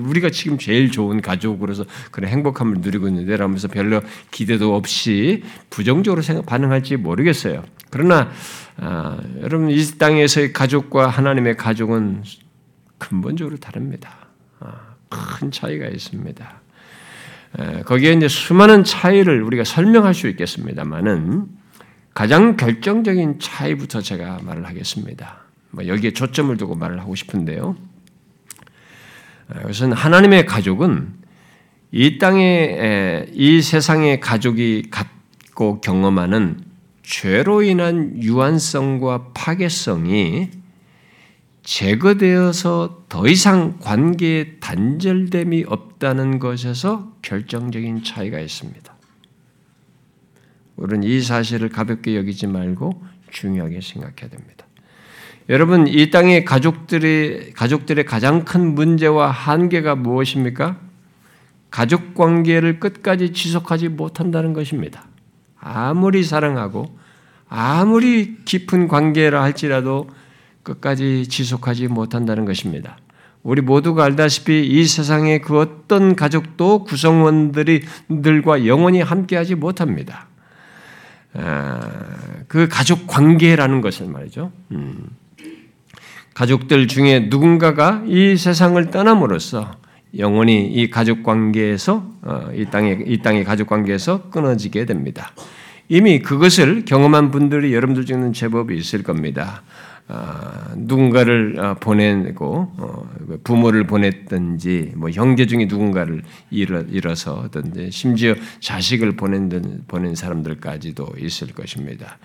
우리가 0.02 0.32
지금 0.32 0.58
제일 0.58 0.92
좋은 0.92 1.22
가족으로서 1.22 1.86
그런 2.12 2.32
행복함을 2.32 2.78
누리고 2.80 3.08
있는데 3.08 3.38
라면서 3.38 3.68
별로 3.68 4.02
기대도 4.32 4.76
없이 4.76 5.44
부정적으로 5.70 6.24
생각 6.24 6.48
반응할지 6.48 6.98
모르겠어요. 6.98 7.64
그러나 7.92 8.32
아, 8.78 9.20
여러분 9.42 9.70
이 9.70 9.86
땅에서의 10.00 10.52
가족과 10.52 11.08
하나님의 11.08 11.58
가족은 11.58 12.24
근본적으로 12.98 13.58
다릅니다. 13.58 14.23
아, 15.14 15.38
큰 15.38 15.52
차이가 15.52 15.88
있습니다. 15.88 16.62
거기에 17.86 18.14
이제 18.14 18.28
수많은 18.28 18.84
차이를 18.84 19.44
우리가 19.44 19.64
설명할 19.64 20.16
수 20.16 20.28
있겠습니다만은 20.28 21.46
가장 22.16 22.58
결정적인 22.58 23.40
차이부터 23.40 24.02
제가 24.02 24.40
말을 24.44 24.66
하겠습니다. 24.66 25.38
뭐 25.70 25.88
여기에 25.88 26.12
초점을 26.12 26.56
두고 26.58 26.76
말을 26.76 27.00
하고 27.00 27.14
싶은데요. 27.14 27.76
우선 29.68 29.92
하나님의 29.92 30.48
가족은 30.48 31.14
이 31.92 32.18
땅에 32.18 33.28
이 33.34 33.62
세상의 33.62 34.20
가족이 34.20 34.90
갖고 34.90 35.80
경험하는 35.80 36.60
죄로 37.04 37.62
인한 37.62 38.20
유한성과 38.22 39.32
파괴성이 39.36 40.50
제거되어서 41.64 43.06
더 43.08 43.28
이상 43.28 43.78
관계의 43.80 44.60
단절됨이 44.60 45.66
없다는 45.68 46.40
것에서 46.40 47.14
결정적인 47.22 48.04
차이가 48.04 48.40
있습니다. 48.40 48.94
우리는 50.76 51.08
이 51.08 51.22
사실을 51.22 51.70
가볍게 51.70 52.18
여기지 52.18 52.48
말고 52.48 53.02
중요하게 53.32 53.80
생각해야 53.82 54.30
됩니다. 54.30 54.66
여러분, 55.50 55.88
이 55.88 56.10
땅의 56.10 56.46
가족들의, 56.46 57.54
가족들의 57.54 58.06
가장 58.06 58.46
큰 58.46 58.76
문제와 58.76 59.30
한계가 59.30 59.96
무엇입니까? 59.96 60.80
가족 61.70 62.14
관계를 62.14 62.80
끝까지 62.80 63.34
지속하지 63.34 63.90
못한다는 63.90 64.54
것입니다. 64.54 65.08
아무리 65.60 66.24
사랑하고 66.24 66.98
아무리 67.50 68.38
깊은 68.46 68.88
관계라 68.88 69.42
할지라도 69.42 70.08
끝까지 70.64 71.28
지속하지 71.28 71.88
못한다는 71.88 72.46
것입니다. 72.46 72.98
우리 73.44 73.62
모두가 73.62 74.06
알다시피 74.06 74.66
이 74.66 74.86
세상의 74.86 75.42
그 75.42 75.60
어떤 75.60 76.16
가족도 76.16 76.86
구성원들이,들과 76.86 78.66
영원히 78.66 79.02
함께하지 79.02 79.56
못합니다. 79.56 80.28
아, 81.34 81.80
그 82.48 82.68
가족 82.70 83.08
관계라는 83.08 83.82
것을 83.82 84.08
말이죠. 84.08 84.52
음. 84.72 85.10
가족들 86.34 86.88
중에 86.88 87.28
누군가가 87.30 88.04
이 88.08 88.38
세상을 88.38 88.84
떠남으로써 88.92 89.72
영원히 90.18 90.66
이 90.68 90.90
가족 90.90 91.24
관계에서 91.24 92.08
어, 92.22 92.50
이 92.56 92.66
땅의 92.66 93.04
이 93.08 93.22
땅의 93.22 93.44
가족 93.44 93.68
관계에서 93.68 94.30
끊어지게 94.30 94.86
됩니다. 94.86 95.32
이미 95.90 96.20
그것을 96.20 96.86
경험한 96.86 97.32
분들이 97.32 97.74
여러분들 97.74 98.06
중에는 98.06 98.34
제법 98.34 98.72
있을 98.72 99.04
겁니다. 99.04 99.64
아, 100.08 100.74
누군가를 100.76 101.60
어, 101.60 101.76
보내고 101.76 102.72
어, 102.78 103.10
부모를 103.44 103.88
보냈든지 103.88 104.94
뭐 104.96 105.10
형제 105.10 105.46
중에 105.46 105.66
누군가를 105.66 106.24
잃어, 106.52 107.16
서든지 107.16 107.90
심지어 107.92 108.36
자식을 108.60 109.16
보낸 109.16 109.84
보낸 109.88 110.14
사람들까지도 110.14 111.14
있을 111.20 111.54
것입니다. 111.54 112.18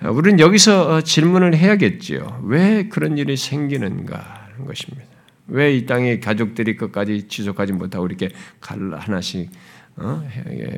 아, 0.00 0.08
우리는 0.10 0.40
여기서 0.40 0.94
어, 0.94 1.00
질문을 1.02 1.54
해야겠지요. 1.54 2.42
왜 2.44 2.88
그런 2.88 3.18
일이 3.18 3.36
생기는가 3.36 4.48
하는 4.54 4.66
것입니다. 4.66 5.04
왜 5.48 5.76
이 5.76 5.86
땅에 5.86 6.20
가족들이 6.20 6.76
끝까지 6.76 7.26
지속하지 7.28 7.72
못하고 7.72 8.06
이렇게 8.06 8.30
하나씩 8.60 9.50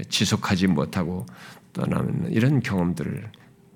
지속하지 0.09 0.69
못하고 0.69 1.27
떠나는 1.73 2.33
이런 2.33 2.61
경험들을 2.61 3.31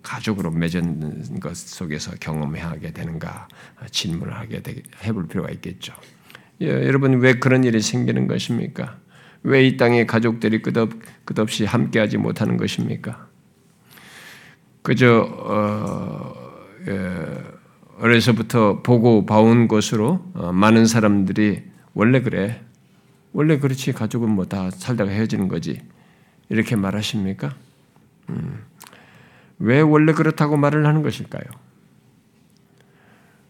가족으로 0.04 0.52
맺은 0.52 1.40
것 1.40 1.56
속에서 1.56 2.12
경험하게 2.20 2.92
되는가 2.92 3.48
질문을 3.90 4.32
하게 4.34 4.62
되, 4.62 4.80
해볼 5.02 5.26
필요가 5.26 5.50
있겠죠. 5.50 5.92
예, 6.60 6.68
여러분 6.68 7.20
왜 7.20 7.34
그런 7.40 7.64
일이 7.64 7.80
생기는 7.80 8.28
것입니까? 8.28 8.98
왜 9.42 9.66
이 9.66 9.76
땅에 9.76 10.06
가족들이 10.06 10.62
끝없, 10.62 10.90
끝없이 11.24 11.64
함께하지 11.64 12.18
못하는 12.18 12.56
것입니까? 12.56 13.28
그저 14.82 15.22
어, 15.22 16.34
예, 16.86 17.54
어려서부터 17.98 18.82
보고 18.82 19.24
봐온 19.26 19.66
것으로 19.68 20.24
어, 20.34 20.52
많은 20.52 20.86
사람들이 20.86 21.62
원래 21.94 22.20
그래, 22.22 22.62
원래 23.32 23.58
그렇지 23.58 23.92
가족은 23.92 24.30
뭐 24.30 24.44
다 24.44 24.70
살다가 24.70 25.10
헤어지는 25.10 25.48
거지 25.48 25.80
이렇게 26.48 26.76
말하십니까? 26.76 27.54
음. 28.30 28.62
왜 29.58 29.80
원래 29.80 30.12
그렇다고 30.12 30.56
말을 30.56 30.86
하는 30.86 31.02
것일까요? 31.02 31.44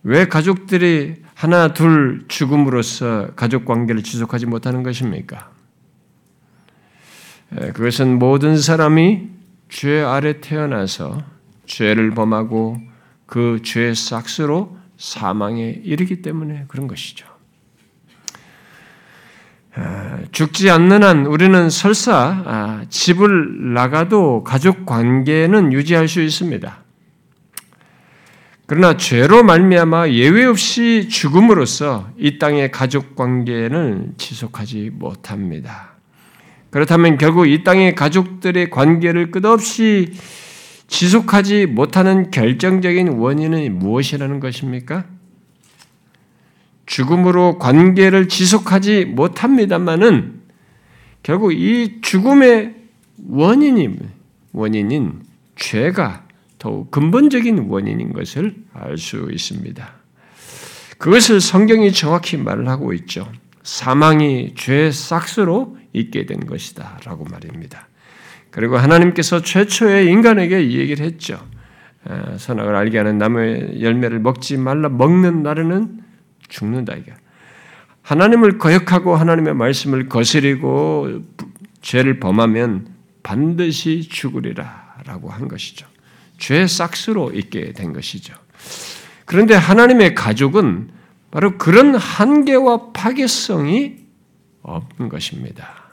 왜 0.02 0.26
가족들이 0.28 1.22
하나 1.34 1.72
둘 1.72 2.24
죽음으로써 2.28 3.30
가족 3.36 3.64
관계를 3.64 4.02
지속하지 4.02 4.46
못하는 4.46 4.82
것입니까? 4.82 5.50
그것은 7.72 8.18
모든 8.18 8.58
사람이 8.58 9.30
죄 9.68 10.02
아래 10.02 10.40
태어나서 10.40 11.22
죄를 11.66 12.10
범하고 12.10 12.78
그 13.26 13.60
죄의 13.62 13.94
싹스로 13.94 14.76
사망에 14.96 15.80
이르기 15.82 16.22
때문에 16.22 16.66
그런 16.68 16.86
것이죠. 16.86 17.33
아, 19.76 20.18
죽지 20.30 20.70
않는 20.70 21.02
한 21.02 21.26
우리는 21.26 21.68
설사 21.68 22.42
아, 22.46 22.84
집을 22.88 23.74
나가도 23.74 24.44
가족 24.44 24.86
관계는 24.86 25.72
유지할 25.72 26.06
수 26.06 26.22
있습니다. 26.22 26.84
그러나 28.66 28.96
죄로 28.96 29.42
말미암아 29.42 30.10
예외 30.10 30.44
없이 30.44 31.08
죽음으로써 31.10 32.08
이 32.16 32.38
땅의 32.38 32.70
가족 32.70 33.14
관계는 33.14 34.14
지속하지 34.16 34.90
못합니다. 34.94 35.94
그렇다면 36.70 37.18
결국 37.18 37.46
이 37.46 37.62
땅의 37.62 37.94
가족들의 37.94 38.70
관계를 38.70 39.30
끝없이 39.30 40.12
지속하지 40.86 41.66
못하는 41.66 42.30
결정적인 42.30 43.08
원인은 43.08 43.78
무엇이라는 43.78 44.40
것입니까? 44.40 45.04
죽음으로 46.86 47.58
관계를 47.58 48.28
지속하지 48.28 49.06
못합니다만은 49.06 50.42
결국 51.22 51.52
이 51.52 52.00
죽음의 52.02 52.74
원인이 53.28 53.96
원인인 54.52 55.22
죄가 55.56 56.26
더욱 56.58 56.90
근본적인 56.90 57.66
원인인 57.68 58.12
것을 58.12 58.54
알 58.72 58.98
수 58.98 59.28
있습니다. 59.32 59.92
그것을 60.98 61.40
성경이 61.40 61.92
정확히 61.92 62.36
말을 62.36 62.68
하고 62.68 62.92
있죠. 62.92 63.30
사망이 63.62 64.54
죄의 64.54 64.92
싹스로 64.92 65.76
있게 65.92 66.26
된 66.26 66.40
것이다 66.46 67.00
라고 67.04 67.24
말입니다. 67.24 67.88
그리고 68.50 68.76
하나님께서 68.76 69.40
최초의 69.42 70.06
인간에게 70.06 70.62
이 70.62 70.78
얘기를 70.78 71.04
했죠. 71.04 71.38
선악을 72.36 72.74
알게 72.76 72.98
하는 72.98 73.18
나무의 73.18 73.82
열매를 73.82 74.20
먹지 74.20 74.58
말라 74.58 74.88
먹는 74.88 75.42
날에는 75.42 76.03
죽는다 76.54 76.94
이게. 76.94 77.12
하나님을 78.02 78.58
거역하고 78.58 79.16
하나님의 79.16 79.54
말씀을 79.54 80.08
거스리고 80.08 81.22
죄를 81.82 82.20
범하면 82.20 82.88
반드시 83.22 84.08
죽으리라라고 84.08 85.30
한 85.30 85.48
것이죠. 85.48 85.86
죄 86.38 86.66
싹스로 86.66 87.32
있게 87.32 87.72
된 87.72 87.92
것이죠. 87.92 88.34
그런데 89.24 89.54
하나님의 89.54 90.14
가족은 90.14 90.90
바로 91.30 91.58
그런 91.58 91.94
한계와 91.94 92.92
파괴성이 92.92 93.96
없는 94.62 95.08
것입니다. 95.08 95.84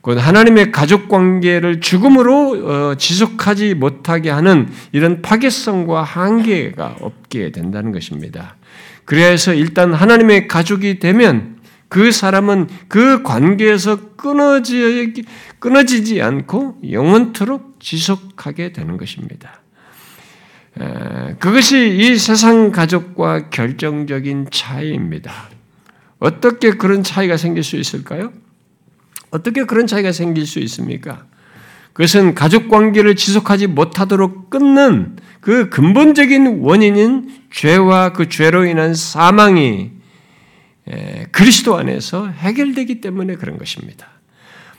곧 0.00 0.18
하나님의 0.18 0.70
가족 0.70 1.08
관계를 1.08 1.80
죽음으로 1.80 2.90
어, 2.90 2.94
지속하지 2.94 3.74
못하게 3.74 4.30
하는 4.30 4.68
이런 4.92 5.22
파괴성과 5.22 6.02
한계가 6.02 6.96
없게 7.00 7.50
된다는 7.50 7.90
것입니다. 7.90 8.56
그래서 9.04 9.52
일단 9.52 9.92
하나님의 9.92 10.48
가족이 10.48 10.98
되면 10.98 11.58
그 11.88 12.10
사람은 12.10 12.68
그 12.88 13.22
관계에서 13.22 14.14
끊어지, 14.16 15.24
끊어지지 15.58 16.22
않고 16.22 16.80
영원토록 16.90 17.78
지속하게 17.80 18.72
되는 18.72 18.96
것입니다. 18.96 19.60
그것이 21.38 21.96
이 21.96 22.16
세상 22.16 22.72
가족과 22.72 23.50
결정적인 23.50 24.48
차이입니다. 24.50 25.32
어떻게 26.18 26.72
그런 26.72 27.02
차이가 27.02 27.36
생길 27.36 27.62
수 27.62 27.76
있을까요? 27.76 28.32
어떻게 29.30 29.64
그런 29.64 29.86
차이가 29.86 30.10
생길 30.10 30.46
수 30.46 30.58
있습니까? 30.60 31.26
그것은 31.94 32.34
가족 32.34 32.68
관계를 32.68 33.16
지속하지 33.16 33.68
못하도록 33.68 34.50
끊는 34.50 35.16
그 35.40 35.70
근본적인 35.70 36.58
원인인 36.60 37.30
죄와 37.52 38.12
그 38.12 38.28
죄로 38.28 38.66
인한 38.66 38.94
사망이 38.94 39.92
그리스도 41.30 41.76
안에서 41.76 42.28
해결되기 42.28 43.00
때문에 43.00 43.36
그런 43.36 43.58
것입니다. 43.58 44.08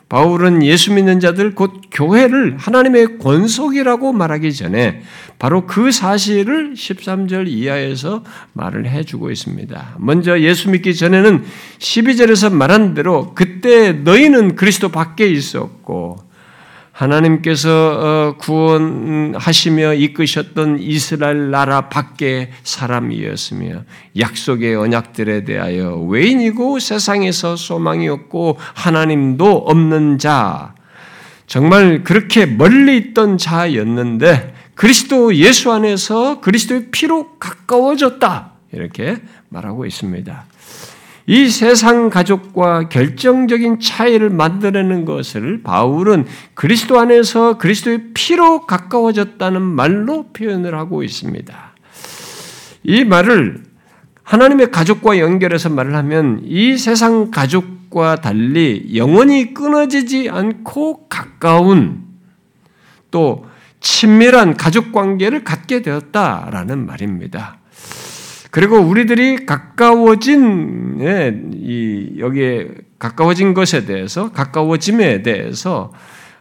바울은 0.09 0.61
예수 0.63 0.93
믿는 0.93 1.19
자들 1.19 1.55
곧 1.55 1.81
교회를 1.89 2.57
하나님의 2.59 3.17
권속이라고 3.17 4.13
말하기 4.13 4.53
전에 4.53 5.01
바로 5.39 5.65
그 5.65 5.91
사실을 5.91 6.73
13절 6.73 7.47
이하에서 7.47 8.23
말을 8.53 8.87
해주고 8.89 9.31
있습니다. 9.31 9.95
먼저 9.99 10.39
예수 10.41 10.69
믿기 10.69 10.93
전에는 10.93 11.43
12절에서 11.79 12.53
말한 12.53 12.93
대로 12.93 13.33
그때 13.33 13.93
너희는 13.93 14.55
그리스도 14.55 14.89
밖에 14.89 15.25
있었고 15.27 16.24
하나님께서 16.95 17.69
어, 17.69 18.37
구원하시며 18.37 19.95
이끄셨던 19.95 20.79
이스라엘 20.79 21.51
나라 21.51 21.89
밖의 21.89 22.51
사람이었으며 22.63 23.83
약속의 24.17 24.75
언약들에 24.75 25.43
대하여 25.43 25.97
외인이고 25.97 26.79
세상에서 26.79 27.57
소망이 27.57 28.07
없고 28.07 28.57
하나님도 28.73 29.57
없는 29.57 30.19
자 30.19 30.73
정말 31.47 32.03
그렇게 32.05 32.45
멀리 32.45 32.97
있던 32.97 33.37
자였는데 33.37 34.53
그리스도 34.73 35.35
예수 35.35 35.73
안에서 35.73 36.39
그리스도의 36.39 36.87
피로 36.91 37.37
가까워졌다 37.37 38.51
이렇게 38.71 39.17
말하고 39.49 39.85
있습니다. 39.85 40.45
이 41.27 41.49
세상 41.49 42.09
가족과 42.09 42.87
결정적인 42.89 43.79
차이를 43.79 44.29
만들어내는 44.29 45.05
것을 45.05 45.63
바울은 45.63 46.25
그리스도 46.53 46.99
안에서 46.99 47.57
그리스도의 47.57 48.09
피로 48.13 48.67
가까워졌다는 48.67 49.61
말로 49.61 50.27
표현을 50.33 50.75
하고 50.75 51.01
있습니다. 51.01 51.73
이 52.83 53.03
말을 53.03 53.63
하나님의 54.21 54.71
가족과 54.71 55.17
연결해서 55.17 55.69
말을 55.69 55.95
하면 55.95 56.41
이 56.43 56.77
세상 56.77 57.31
가족과 57.31 58.21
달리 58.21 58.91
영원히 58.95 59.53
끊어지지 59.53 60.29
않고 60.29 61.07
가까운 61.07 62.03
또 63.09 63.45
친밀한 63.79 64.57
가족 64.57 64.91
관계를 64.91 65.43
갖게 65.43 65.81
되었다라는 65.81 66.85
말입니다. 66.85 67.59
그리고 68.55 68.77
우리들이 68.77 69.45
가까워진 69.45 71.01
이 71.55 72.13
여기에 72.19 72.69
가까워진 72.97 73.53
것에 73.53 73.85
대해서 73.85 74.31
가까워짐에 74.31 75.23
대해서 75.23 75.91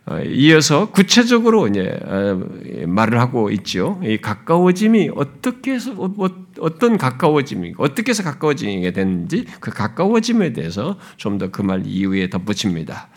어, 0.06 0.20
이어서 0.20 0.90
구체적으로 0.92 1.66
이제 1.66 1.98
어, 2.04 2.40
말을 2.86 3.18
하고 3.18 3.50
있죠. 3.50 4.00
이 4.04 4.18
가까워짐이 4.18 5.10
어떻게 5.16 5.72
해서 5.72 5.92
어, 5.96 6.28
어떤 6.60 6.98
가까워짐이 6.98 7.74
어떻게 7.78 8.10
해서 8.10 8.22
가까워지게 8.22 8.92
되는지 8.92 9.46
그 9.58 9.72
가까워짐에 9.72 10.52
대해서 10.52 10.96
좀 11.16 11.38
더 11.38 11.50
그 11.50 11.62
말 11.64 11.82
이후에 11.84 12.30
덧붙입니다. 12.30 13.08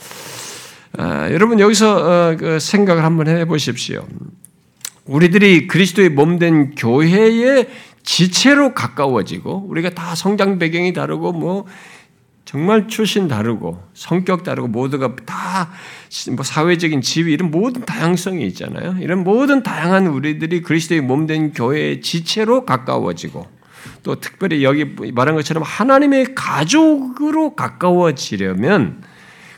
아, 0.98 1.30
여러분 1.32 1.60
여기서 1.60 2.36
그 2.40 2.58
생각을 2.60 3.04
한번 3.04 3.28
해보십시오. 3.28 4.08
우리들이 5.08 5.68
그리스도의 5.68 6.10
몸 6.10 6.38
된 6.40 6.76
교회의 6.76 7.68
지체로 8.08 8.74
가까워지고 8.74 9.66
우리가 9.68 9.90
다 9.90 10.16
성장 10.16 10.60
배경이 10.60 10.94
다르고 10.94 11.34
뭐 11.34 11.66
정말 12.46 12.88
출신 12.88 13.28
다르고 13.28 13.84
성격 13.94 14.44
다르고 14.44 14.70
모두가 14.70 15.16
다 15.26 15.70
뭐 16.34 16.44
사회적인 16.44 17.02
지위 17.02 17.34
이런 17.34 17.52
모든 17.52 17.84
다양성이 17.84 18.48
있잖아요. 18.48 18.96
이런 19.02 19.26
모든 19.26 19.62
다양한 19.62 20.08
우리들이 20.08 20.62
그리스도의 20.62 21.02
몸 21.02 21.28
된 21.28 21.52
교회의 21.52 22.00
지체로 22.00 22.64
가까워지고 22.64 23.46
또 24.04 24.16
특별히 24.16 24.64
여기 24.64 24.86
말한 24.86 25.36
것처럼 25.36 25.64
하나님의 25.64 26.34
가족으로 26.34 27.56
가까워지려면 27.56 29.04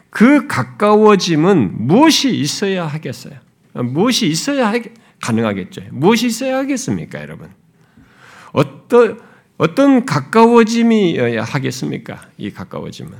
그 0.10 0.48
가까워짐은 0.48 1.86
무엇이 1.88 2.36
있어야 2.36 2.88
하겠어요? 2.88 3.36
무엇이 3.74 4.26
있어야 4.26 4.74
가능하겠죠? 5.22 5.84
무엇이 5.92 6.26
있어야 6.26 6.58
하겠습니까, 6.58 7.22
여러분? 7.22 7.59
어떤 8.54 9.20
어떤 9.58 10.06
가까워짐이어야 10.06 11.44
하겠습니까? 11.44 12.22
이 12.38 12.50
가까워짐은 12.52 13.12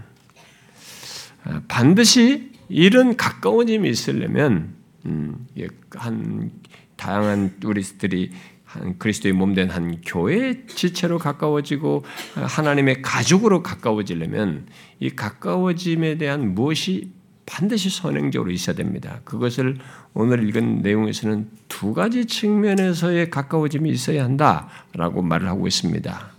아, 1.44 1.62
반드시 1.68 2.52
이런 2.70 3.18
가까워짐이 3.18 3.90
있으려면 3.90 4.76
음, 5.06 5.48
한 5.96 6.52
다양한 6.96 7.58
우리들이 7.64 8.32
한 8.64 9.00
그리스도의 9.00 9.34
몸된 9.34 9.70
한 9.72 10.00
교회 10.06 10.66
지체로 10.68 11.18
가까워지고 11.18 12.04
하나님의 12.36 13.02
가족으로 13.02 13.64
가까워지려면 13.64 14.68
이 15.00 15.10
가까워짐에 15.10 16.20
대한 16.20 16.54
무엇이 16.54 17.12
반드시 17.50 17.90
선행적으로 17.90 18.52
있어야 18.52 18.76
됩니다. 18.76 19.22
그것을 19.24 19.78
오늘 20.14 20.48
읽은 20.48 20.84
내용에서는 20.84 21.50
두 21.68 21.96
가지 21.96 22.26
측면에서의 22.26 23.32
가까워짐이 23.32 23.90
있어야 23.90 24.24
한다라고 24.24 25.24
말을 25.24 25.48
하고 25.48 25.66
있습니다. 25.66 26.30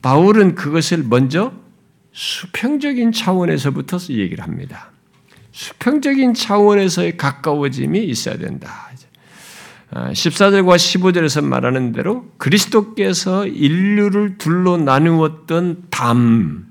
바울은 0.00 0.54
그것을 0.54 1.04
먼저 1.04 1.52
수평적인 2.12 3.12
차원에서부터 3.12 3.98
얘기를 4.08 4.42
합니다. 4.42 4.90
수평적인 5.52 6.32
차원에서의 6.32 7.18
가까워짐이 7.18 8.02
있어야 8.04 8.38
된다. 8.38 8.88
14절과 9.92 10.76
15절에서 10.76 11.44
말하는 11.44 11.92
대로 11.92 12.30
그리스도께서 12.38 13.46
인류를 13.46 14.38
둘로 14.38 14.78
나누었던 14.78 15.84
담, 15.90 16.69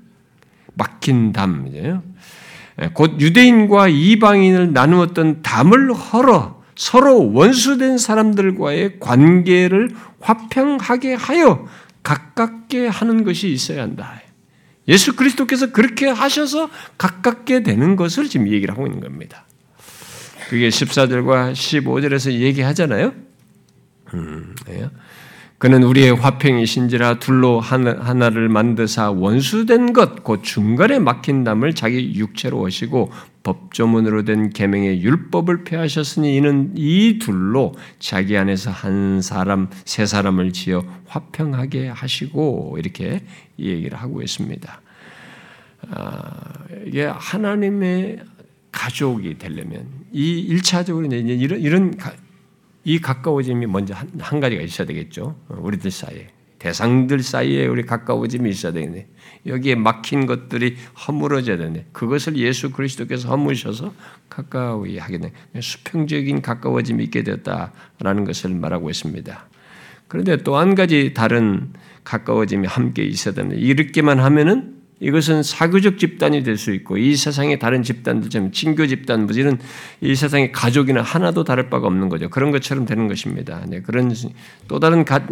막힌 0.80 1.32
담이에요. 1.32 2.02
예, 2.80 2.90
곧 2.94 3.20
유대인과 3.20 3.88
이방인을 3.88 4.72
나누었던 4.72 5.42
담을 5.42 5.92
헐어 5.92 6.62
서로 6.74 7.30
원수된 7.32 7.98
사람들과의 7.98 9.00
관계를 9.00 9.90
화평하게 10.20 11.14
하여 11.14 11.66
가깝게 12.02 12.86
하는 12.86 13.24
것이 13.24 13.52
있어야 13.52 13.82
한다. 13.82 14.22
예수 14.88 15.14
그리스도께서 15.14 15.72
그렇게 15.72 16.08
하셔서 16.08 16.70
가깝게 16.96 17.62
되는 17.62 17.96
것을 17.96 18.28
지금 18.30 18.48
얘기를 18.48 18.72
하고 18.72 18.86
있는 18.86 19.00
겁니다. 19.00 19.44
그게 20.48 20.70
14절과 20.70 21.52
15절에서 21.52 22.32
얘기하잖아요. 22.32 23.12
음, 24.14 24.54
네. 24.66 24.88
그는 25.60 25.82
우리의 25.82 26.14
화평이신지라 26.14 27.18
둘로 27.18 27.60
하나를 27.60 28.48
만드사 28.48 29.10
원수된 29.10 29.92
것곧 29.92 30.42
중간에 30.42 30.98
막힌 30.98 31.44
담을 31.44 31.74
자기 31.74 32.14
육체로 32.14 32.60
오시고 32.60 33.12
법조문으로 33.42 34.24
된 34.24 34.48
계명의 34.48 35.02
율법을 35.02 35.64
폐하셨으니 35.64 36.34
이는 36.34 36.72
이 36.76 37.18
둘로 37.18 37.74
자기 37.98 38.38
안에서 38.38 38.70
한 38.70 39.20
사람 39.20 39.68
세 39.84 40.06
사람을 40.06 40.54
지어 40.54 40.82
화평하게 41.08 41.88
하시고 41.88 42.76
이렇게 42.78 43.20
얘기를 43.58 43.98
하고 43.98 44.22
있습니다. 44.22 44.80
아, 45.90 46.30
이게 46.86 47.04
하나님의 47.04 48.20
가족이 48.72 49.36
되려면 49.36 49.88
이 50.10 50.38
일차적으로 50.40 51.04
이런 51.04 51.60
이런 51.60 51.98
이 52.90 52.98
가까워짐이 52.98 53.66
먼저 53.66 53.94
한, 53.94 54.10
한 54.18 54.40
가지가 54.40 54.62
있어야 54.62 54.84
되겠죠. 54.84 55.36
우리들 55.48 55.92
사이에. 55.92 56.26
대상들 56.58 57.22
사이에 57.22 57.68
우리 57.68 57.84
가까워짐이 57.84 58.50
있어야 58.50 58.72
되겠네. 58.72 59.06
여기에 59.46 59.76
막힌 59.76 60.26
것들이 60.26 60.76
허물어져야 61.06 61.56
되네. 61.56 61.86
그것을 61.92 62.36
예수 62.36 62.72
그리스도께서 62.72 63.28
허무셔서 63.28 63.94
가까이 64.28 64.98
하게 64.98 65.18
되 65.18 65.32
수평적인 65.60 66.42
가까워짐이 66.42 67.04
있게 67.04 67.22
되었다라는 67.22 68.24
것을 68.24 68.50
말하고 68.56 68.90
있습니다. 68.90 69.48
그런데 70.08 70.36
또 70.38 70.58
한 70.58 70.74
가지 70.74 71.14
다른 71.14 71.72
가까워짐이 72.02 72.66
함께 72.66 73.04
있어야 73.04 73.34
되는 73.34 73.56
이렇게만 73.56 74.18
하면은 74.18 74.79
이것은 75.00 75.42
사교적 75.42 75.98
집단이 75.98 76.42
될 76.42 76.58
수 76.58 76.72
있고 76.72 76.98
이 76.98 77.16
세상의 77.16 77.58
다른 77.58 77.82
집단들처럼 77.82 78.52
친교 78.52 78.86
집단 78.86 79.26
뭐 79.26 79.34
이런 79.34 79.58
이 80.02 80.14
세상의 80.14 80.52
가족이나 80.52 81.00
하나도 81.00 81.44
다를 81.44 81.70
바가 81.70 81.86
없는 81.86 82.10
거죠. 82.10 82.28
그런 82.28 82.50
것처럼 82.50 82.84
되는 82.84 83.08
것입니다. 83.08 83.64
네, 83.66 83.80
그런 83.80 84.14
또 84.68 84.78
다른 84.78 85.04
가, 85.04 85.26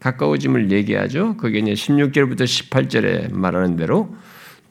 가까워짐을 0.00 0.70
얘기하죠. 0.70 1.36
그게 1.36 1.58
이제 1.58 1.72
16절부터 1.72 2.42
18절에 2.44 3.32
말하는 3.32 3.76
대로 3.76 4.14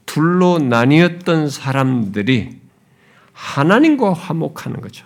둘로 0.07 0.57
나뉘었던 0.57 1.49
사람들이 1.49 2.49
하나님과 3.33 4.13
화목하는 4.13 4.81
거죠. 4.81 5.05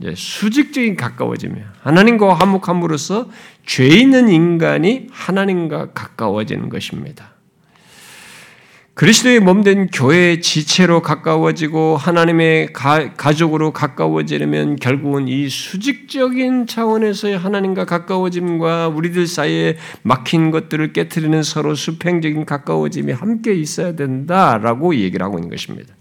이제 0.00 0.14
수직적인 0.16 0.96
가까워짐이에요. 0.96 1.66
하나님과 1.82 2.34
화목함으로써 2.34 3.30
죄 3.66 3.86
있는 3.86 4.28
인간이 4.28 5.06
하나님과 5.10 5.92
가까워지는 5.92 6.68
것입니다. 6.68 7.34
그리스도의 9.00 9.40
몸된 9.40 9.86
교회의 9.86 10.42
지체로 10.42 11.00
가까워지고 11.00 11.96
하나님의 11.96 12.74
가, 12.74 13.32
족으로 13.32 13.72
가까워지려면 13.72 14.76
결국은 14.76 15.26
이 15.26 15.48
수직적인 15.48 16.66
차원에서의 16.66 17.38
하나님과 17.38 17.86
가까워짐과 17.86 18.88
우리들 18.88 19.26
사이에 19.26 19.78
막힌 20.02 20.50
것들을 20.50 20.92
깨뜨리는 20.92 21.42
서로 21.42 21.74
수평적인 21.74 22.44
가까워짐이 22.44 23.12
함께 23.12 23.54
있어야 23.54 23.96
된다라고 23.96 24.94
얘기를 24.94 25.24
하고 25.24 25.38
있는 25.38 25.48
것입니다. 25.48 25.94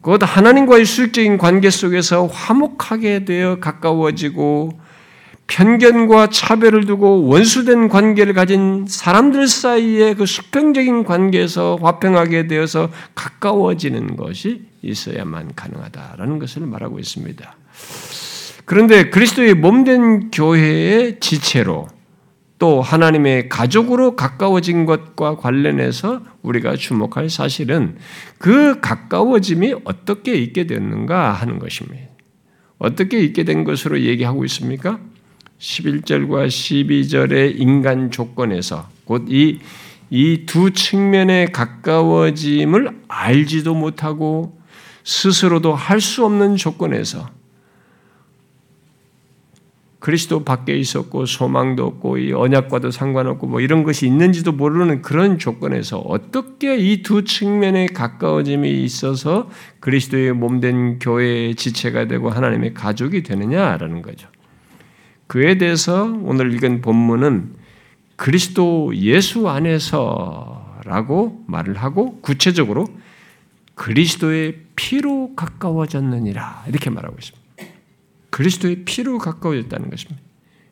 곧 0.00 0.22
하나님과의 0.22 0.86
수직적인 0.86 1.36
관계 1.36 1.68
속에서 1.68 2.28
화목하게 2.28 3.26
되어 3.26 3.60
가까워지고 3.60 4.85
편견과 5.46 6.28
차별을 6.30 6.86
두고 6.86 7.26
원수된 7.26 7.88
관계를 7.88 8.34
가진 8.34 8.84
사람들 8.88 9.46
사이에 9.46 10.14
그 10.14 10.26
수평적인 10.26 11.04
관계에서 11.04 11.78
화평하게 11.80 12.48
되어서 12.48 12.90
가까워지는 13.14 14.16
것이 14.16 14.62
있어야만 14.82 15.52
가능하다라는 15.54 16.38
것을 16.38 16.66
말하고 16.66 16.98
있습니다. 16.98 17.56
그런데 18.64 19.10
그리스도의 19.10 19.54
몸된 19.54 20.30
교회의 20.32 21.20
지체로 21.20 21.86
또 22.58 22.80
하나님의 22.80 23.48
가족으로 23.48 24.16
가까워진 24.16 24.86
것과 24.86 25.36
관련해서 25.36 26.22
우리가 26.42 26.74
주목할 26.74 27.28
사실은 27.28 27.96
그 28.38 28.80
가까워짐이 28.80 29.74
어떻게 29.84 30.34
있게 30.34 30.66
됐는가 30.66 31.32
하는 31.32 31.58
것입니다. 31.58 32.06
어떻게 32.78 33.20
있게 33.20 33.44
된 33.44 33.64
것으로 33.64 34.00
얘기하고 34.00 34.44
있습니까? 34.46 34.98
11절과 35.58 36.46
12절의 36.48 37.58
인간 37.60 38.10
조건에서 38.10 38.88
곧 39.04 39.24
이 39.28 39.58
이 40.10 40.46
두 40.46 40.70
측면의 40.70 41.50
가까워짐을 41.52 43.02
알지도 43.08 43.74
못하고 43.74 44.56
스스로도 45.02 45.74
할 45.74 46.00
수 46.00 46.24
없는 46.24 46.56
조건에서 46.56 47.28
그리스도 49.98 50.44
밖에 50.44 50.76
있었고 50.76 51.26
소망도 51.26 51.84
없고 51.84 52.18
이 52.18 52.32
언약과도 52.32 52.92
상관없고 52.92 53.48
뭐 53.48 53.60
이런 53.60 53.82
것이 53.82 54.06
있는지도 54.06 54.52
모르는 54.52 55.02
그런 55.02 55.38
조건에서 55.40 55.98
어떻게 55.98 56.76
이 56.76 57.02
두 57.02 57.24
측면의 57.24 57.88
가까워짐이 57.88 58.84
있어서 58.84 59.50
그리스도의 59.80 60.32
몸된 60.34 61.00
교회의 61.00 61.56
지체가 61.56 62.06
되고 62.06 62.30
하나님의 62.30 62.74
가족이 62.74 63.24
되느냐라는 63.24 64.02
거죠. 64.02 64.28
그에 65.26 65.58
대해서 65.58 66.04
오늘 66.22 66.54
읽은 66.54 66.82
본문은 66.82 67.54
그리스도 68.16 68.94
예수 68.96 69.48
안에서라고 69.48 71.44
말을 71.46 71.76
하고 71.76 72.20
구체적으로 72.20 72.86
그리스도의 73.74 74.60
피로 74.74 75.34
가까워졌느니라 75.34 76.64
이렇게 76.68 76.90
말하고 76.90 77.16
있습니다. 77.18 77.46
그리스도의 78.30 78.84
피로 78.84 79.18
가까워졌다는 79.18 79.90
것입니다. 79.90 80.22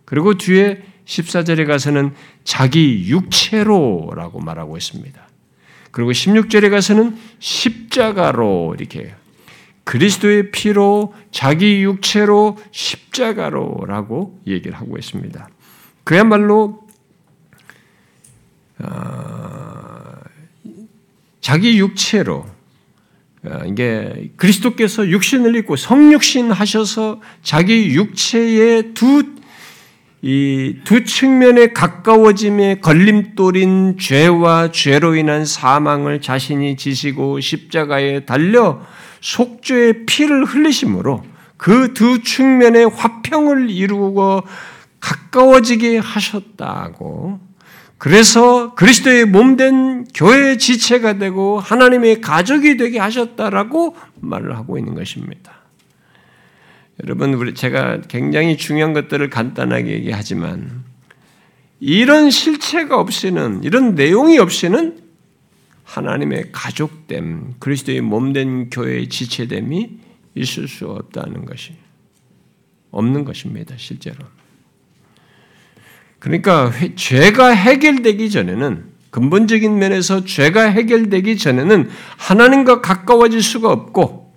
그리고 0.05 0.35
뒤에 0.37 0.83
14절에 1.05 1.67
가서는 1.67 2.14
자기 2.45 3.09
육체로라고 3.09 4.40
말하고 4.40 4.77
있습니다. 4.77 5.29
그리고 5.90 6.12
16절에 6.12 6.71
가서는 6.71 7.17
십자가로 7.38 8.77
이렇게. 8.79 9.14
그리스도의 9.85 10.51
피로 10.51 11.14
자기 11.31 11.83
육체로 11.83 12.57
십자가로라고 12.70 14.40
얘기를 14.47 14.77
하고 14.77 14.97
있습니다. 14.97 15.49
그야말로 16.05 16.87
어, 18.79 20.14
자기 21.40 21.79
육체로 21.79 22.47
어, 23.44 23.62
이게 23.66 24.33
그리스도께서 24.37 25.07
육신을 25.09 25.55
입고 25.57 25.77
성육신 25.77 26.51
하셔서 26.51 27.20
자기 27.42 27.90
육체의 27.94 28.94
두 28.94 29.35
이 30.27 30.77
두 30.85 31.05
측면의 31.05 31.75
가까워짐에 31.75 32.77
걸림돌인 32.77 33.99
죄와 33.99 34.70
죄로 34.73 35.16
인한 35.16 35.44
사망을 35.44 36.23
자신이 36.23 36.79
지시고 36.79 37.40
십자가에 37.40 38.25
달려 38.25 38.81
속죄의 39.25 40.05
피를 40.05 40.45
흘리심으로 40.45 41.25
그 41.57 41.95
두 41.95 42.23
측면의 42.23 42.91
화평을 42.91 43.71
이루고 43.71 44.43
가까워지게 45.01 45.99
하셨다고. 45.99 47.41
그래서 47.97 48.75
그리스도의 48.75 49.25
몸된 49.25 50.09
교회의 50.15 50.59
지체가 50.59 51.17
되고 51.17 51.59
하나님의 51.59 52.21
가족이 52.21 52.77
되게 52.77 52.99
하셨다라고 52.99 53.97
말을 54.21 54.57
하고 54.57 54.77
있는 54.77 54.95
것입니다. 54.95 55.53
여러분, 57.03 57.33
우리 57.35 57.55
제가 57.55 58.03
굉장히 58.09 58.59
중요한 58.59 58.93
것들을 58.93 59.31
간단하게 59.31 59.91
얘기하지만 59.91 60.85
이런 61.81 62.31
실체가 62.31 63.01
없이는 63.01 63.65
이런 63.65 63.95
내용이 63.95 64.39
없이는 64.39 65.04
하나님의 65.85 66.51
가족됨, 66.53 67.55
그리스도의 67.59 68.01
몸된 68.01 68.70
교회의 68.70 69.09
지체됨이 69.09 69.99
있을 70.35 70.66
수 70.66 70.88
없다는 70.88 71.44
것이 71.44 71.75
없는 72.90 73.25
것입니다, 73.25 73.75
실제로. 73.77 74.16
그러니까 76.18 76.73
죄가 76.97 77.51
해결되기 77.51 78.31
전에는 78.31 78.94
근본적인 79.11 79.79
면에서 79.79 80.25
죄가 80.25 80.62
해결되기 80.62 81.37
전에는 81.37 81.88
하나님과 82.16 82.81
가까워질 82.81 83.42
수가 83.42 83.70
없고 83.70 84.33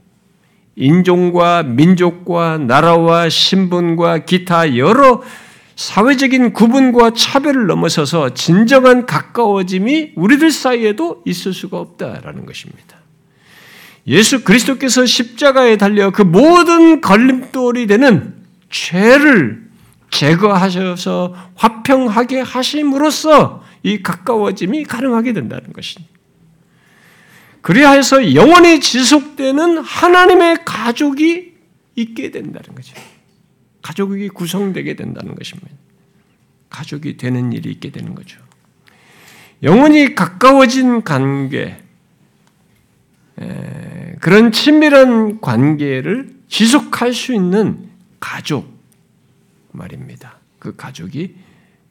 인종과 0.76 1.64
민족과 1.64 2.60
나라와 2.60 3.30
신분과 3.30 4.26
기타 4.26 4.78
여러 4.78 5.24
사회적인 5.78 6.54
구분과 6.54 7.12
차별을 7.12 7.68
넘어서서 7.68 8.34
진정한 8.34 9.06
가까워짐이 9.06 10.14
우리들 10.16 10.50
사이에도 10.52 11.22
있을 11.24 11.54
수가 11.54 11.78
없다라는 11.78 12.48
것입니다. 12.48 12.98
예수 14.08 14.44
그리스도께서 14.44 15.06
십자가에 15.06 15.78
달려 15.78 16.10
그 16.10 16.24
모든 16.24 17.00
걸림돌이 17.00 17.86
되는 17.86 18.34
죄를 18.72 19.68
제거하셔서 20.10 21.36
화평하게 21.56 22.40
하심으로써 22.42 23.64
이 23.84 24.02
가까워짐이 24.02 24.84
가능하게 24.86 25.34
된다는 25.34 25.74
것입니다. 25.74 26.12
그리하여서 27.62 28.34
영원히 28.34 28.80
지속되는 28.80 29.78
하나님의 29.78 30.66
가족이 30.66 31.54
있게 31.96 32.32
된다는 32.32 32.74
거죠. 32.74 32.96
가족이 33.88 34.28
구성되게 34.28 34.98
된다는 34.98 35.34
것입니다. 35.34 35.72
가족이 36.70 37.16
되는 37.16 37.54
일이 37.54 37.72
있게 37.72 37.90
되는 37.90 38.16
거죠. 38.16 38.42
영원히 39.64 40.14
가까워진 40.14 41.04
관계, 41.04 41.82
그런 44.20 44.52
친밀한 44.52 45.40
관계를 45.40 46.36
지속할 46.50 47.14
수 47.14 47.34
있는 47.34 47.88
가족 48.20 48.70
말입니다. 49.72 50.38
그 50.60 50.76
가족이 50.76 51.36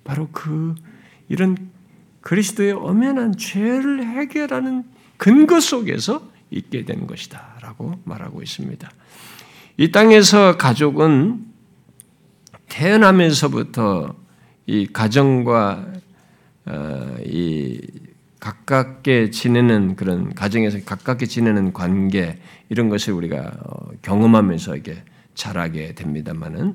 바로 0.04 0.28
그 0.32 0.74
이런 1.30 1.56
그리스도의 2.20 2.72
엄연한 2.72 3.38
죄를 3.38 4.04
해결하는 4.04 4.84
근거 5.16 5.60
속에서 5.60 6.30
있게 6.50 6.84
된 6.84 7.06
것이다라고 7.06 8.00
말하고 8.04 8.42
있습니다. 8.42 8.90
이 9.78 9.90
땅에서 9.90 10.58
가족은 10.58 11.55
태어나면서부터 12.68 14.14
이 14.66 14.86
가정과 14.86 15.86
어, 16.66 17.16
이 17.24 17.80
가깝게 18.40 19.30
지내는 19.30 19.96
그런 19.96 20.34
가정에서 20.34 20.78
가깝게 20.84 21.26
지내는 21.26 21.72
관계 21.72 22.38
이런 22.68 22.88
것을 22.88 23.12
우리가 23.14 23.52
어, 23.64 23.90
경험하면서 24.02 24.76
이게 24.76 25.02
자라게 25.34 25.94
됩니다만은 25.94 26.74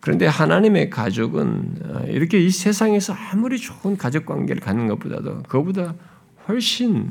그런데 0.00 0.26
하나님의 0.26 0.90
가족은 0.90 1.74
어, 1.84 2.04
이렇게 2.06 2.38
이 2.38 2.50
세상에서 2.50 3.12
아무리 3.12 3.58
좋은 3.58 3.96
가족 3.96 4.26
관계를 4.26 4.60
갖는 4.60 4.86
것보다도 4.88 5.42
그보다 5.48 5.94
훨씬 6.48 7.10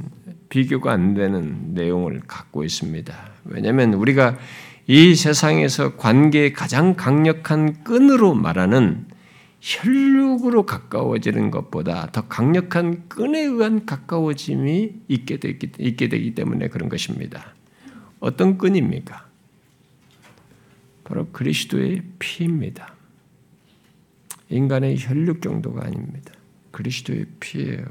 비교가 0.49 0.93
안 0.93 1.13
되는 1.13 1.73
내용을 1.73 2.21
갖고 2.27 2.63
있습니다. 2.63 3.13
왜냐하면 3.45 3.93
우리가 3.93 4.37
이 4.87 5.15
세상에서 5.15 5.95
관계의 5.95 6.53
가장 6.53 6.95
강력한 6.95 7.83
끈으로 7.83 8.35
말하는 8.35 9.07
혈육으로 9.59 10.67
가까워지는 10.67 11.49
것보다 11.49 12.11
더 12.11 12.27
강력한 12.27 13.09
끈에 13.09 13.41
의한 13.41 13.87
가까워짐이 13.87 14.93
있게 15.07 15.37
되기, 15.39 15.71
있게 15.79 16.07
되기 16.07 16.35
때문에 16.35 16.67
그런 16.67 16.87
것입니다. 16.87 17.55
어떤 18.19 18.59
끈입니까? 18.59 19.27
바로 21.03 21.27
그리스도의 21.31 22.03
피입니다. 22.19 22.93
인간의 24.49 24.97
혈육 24.99 25.41
정도가 25.41 25.85
아닙니다. 25.85 26.31
그리스도의 26.69 27.25
피예요. 27.39 27.85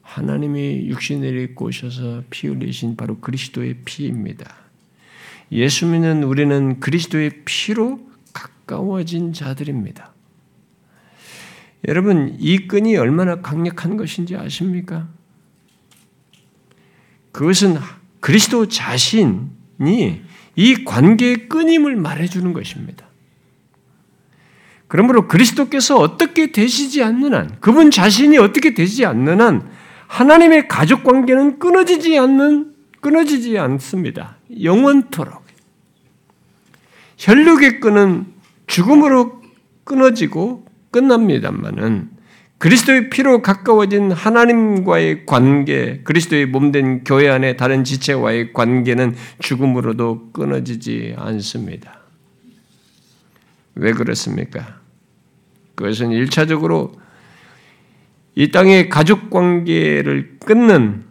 하나님이 0.00 0.86
육신을 0.88 1.38
입고 1.40 1.66
오셔서 1.66 2.24
피 2.30 2.48
흘리신 2.48 2.96
바로 2.96 3.18
그리스도의 3.18 3.80
피입니다. 3.84 4.62
예수 5.52 5.86
믿는 5.86 6.24
우리는 6.24 6.80
그리스도의 6.80 7.42
피로 7.44 8.00
가까워진 8.32 9.34
자들입니다. 9.34 10.12
여러분, 11.88 12.36
이 12.38 12.66
끈이 12.66 12.96
얼마나 12.96 13.42
강력한 13.42 13.96
것인지 13.96 14.34
아십니까? 14.34 15.08
그것은 17.32 17.76
그리스도 18.20 18.66
자신이 18.66 20.22
이 20.56 20.84
관계의 20.84 21.48
끊임을 21.48 21.96
말해주는 21.96 22.52
것입니다. 22.52 23.06
그러므로 24.86 25.26
그리스도께서 25.26 25.98
어떻게 25.98 26.52
되시지 26.52 27.02
않는 27.02 27.34
한, 27.34 27.56
그분 27.60 27.90
자신이 27.90 28.38
어떻게 28.38 28.74
되지 28.74 29.04
않는 29.04 29.40
한, 29.40 29.70
하나님의 30.06 30.68
가족 30.68 31.02
관계는 31.02 31.58
끊어지지 31.58 32.18
않는, 32.18 32.74
끊어지지 33.00 33.58
않습니다. 33.58 34.36
영원토록. 34.62 35.41
혈육의 37.22 37.78
끈은 37.78 38.26
죽음으로 38.66 39.40
끊어지고 39.84 40.66
끝납니다만은 40.90 42.10
그리스도의 42.58 43.10
피로 43.10 43.42
가까워진 43.42 44.10
하나님과의 44.10 45.24
관계, 45.26 46.00
그리스도의 46.02 46.46
몸된 46.46 47.04
교회 47.04 47.28
안에 47.28 47.56
다른 47.56 47.84
지체와의 47.84 48.52
관계는 48.52 49.14
죽음으로도 49.38 50.32
끊어지지 50.32 51.14
않습니다. 51.16 52.00
왜 53.76 53.92
그렇습니까? 53.92 54.80
그것은 55.76 56.10
일차적으로 56.10 56.92
이 58.34 58.50
땅의 58.50 58.88
가족 58.88 59.30
관계를 59.30 60.38
끊는 60.40 61.04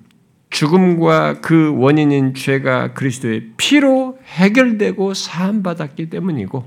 죽음과 0.51 1.41
그 1.41 1.73
원인인 1.75 2.35
죄가 2.35 2.93
그리스도의 2.93 3.53
피로 3.57 4.19
해결되고 4.25 5.13
사함받았기 5.13 6.09
때문이고 6.09 6.63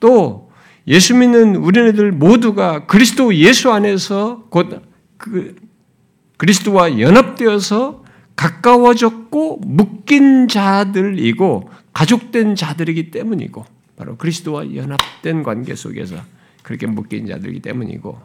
또 0.00 0.50
예수 0.86 1.14
믿는 1.14 1.56
우리네들 1.56 2.12
모두가 2.12 2.86
그리스도 2.86 3.34
예수 3.34 3.70
안에서 3.70 4.46
곧 4.48 4.90
그 5.20 5.54
그리스도와 6.38 6.98
연합되어서 6.98 8.02
가까워졌고 8.34 9.60
묶인 9.66 10.48
자들이고 10.48 11.70
가족된 11.92 12.54
자들이기 12.54 13.10
때문이고 13.10 13.66
바로 13.96 14.16
그리스도와 14.16 14.74
연합된 14.74 15.42
관계 15.42 15.74
속에서 15.74 16.16
그렇게 16.62 16.86
묶인 16.86 17.26
자들이기 17.26 17.60
때문이고 17.60 18.18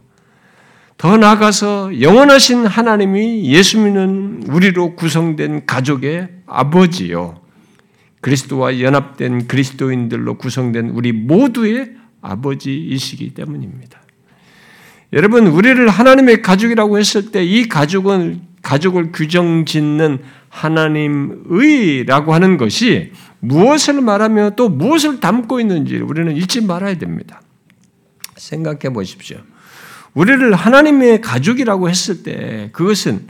더 0.98 1.18
나아가서 1.18 2.02
영원하신 2.02 2.66
하나님이 2.66 3.46
예수 3.52 3.80
믿는 3.80 4.44
우리로 4.48 4.96
구성된 4.96 5.66
가족의 5.66 6.30
아버지요. 6.46 7.42
그리스도와 8.22 8.80
연합된 8.80 9.48
그리스도인들로 9.48 10.38
구성된 10.38 10.90
우리 10.90 11.12
모두의 11.12 11.92
아버지이시기 12.22 13.34
때문입니다. 13.34 14.02
여러분, 15.14 15.48
우리를 15.48 15.88
하나님의 15.88 16.42
가족이라고 16.42 16.98
했을 16.98 17.32
때 17.32 17.44
이 17.44 17.68
가족은 17.68 18.42
가족을 18.64 19.12
규정 19.12 19.66
짓는 19.66 20.20
하나님의라고 20.50 22.34
하는 22.34 22.58
것이 22.58 23.12
무엇을 23.40 24.02
말하며 24.02 24.52
또 24.56 24.70
무엇을 24.70 25.20
담고 25.20 25.60
있는지 25.60 25.98
우리는 25.98 26.36
잊지 26.36 26.62
말아야 26.62 26.98
됩니다. 26.98 27.42
생각해 28.36 28.92
보십시오. 28.92 29.38
우리를 30.16 30.54
하나님의 30.54 31.22
가족이라고 31.22 31.90
했을 31.90 32.24
때 32.24 32.70
그것은 32.72 33.28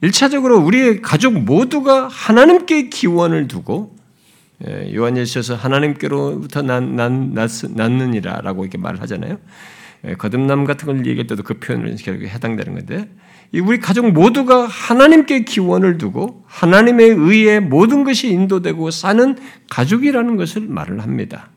일차적으로 0.00 0.58
우리의 0.58 1.00
가족 1.00 1.34
모두가 1.34 2.08
하나님께 2.08 2.88
기원을 2.88 3.46
두고 3.46 3.94
예, 4.66 4.94
요한일서에서 4.94 5.54
하나님께로부터 5.56 6.62
난, 6.62 6.96
난, 6.96 7.34
났, 7.34 7.50
났느니라라고 7.70 8.64
이렇게 8.64 8.78
말을 8.78 9.00
하잖아요. 9.02 9.38
예, 10.06 10.14
거듭남 10.14 10.64
같은 10.64 10.86
걸 10.86 11.06
얘기할 11.06 11.26
때도 11.26 11.42
그 11.42 11.54
표현을 11.54 11.96
결국에 11.96 12.28
해당되는 12.28 12.74
건데, 12.74 13.08
우리 13.54 13.78
가족 13.78 14.10
모두가 14.10 14.66
하나님께 14.66 15.44
기원을 15.44 15.98
두고 15.98 16.44
하나님의 16.46 17.10
의에 17.10 17.60
모든 17.60 18.04
것이 18.04 18.28
인도되고 18.28 18.90
사는 18.90 19.36
가족이라는 19.70 20.36
것을 20.36 20.62
말을 20.62 21.00
합니다. 21.00 21.50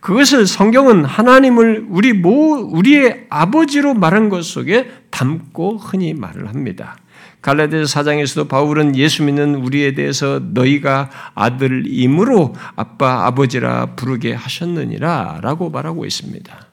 그것을 0.00 0.46
성경은 0.46 1.04
하나님을 1.04 1.86
우리 1.88 2.12
모 2.12 2.54
우리의 2.54 3.26
아버지로 3.28 3.94
말한 3.94 4.28
것 4.28 4.44
속에 4.44 4.90
담고 5.10 5.76
흔히 5.76 6.14
말을 6.14 6.48
합니다. 6.48 6.96
갈라디아 7.42 7.86
사장에서도 7.86 8.48
바울은 8.48 8.96
예수 8.96 9.22
믿는 9.22 9.56
우리에 9.56 9.94
대해서 9.94 10.40
너희가 10.52 11.10
아들임으로 11.34 12.54
아빠 12.76 13.26
아버지라 13.26 13.94
부르게 13.96 14.34
하셨느니라라고 14.34 15.70
말하고 15.70 16.04
있습니다. 16.04 16.66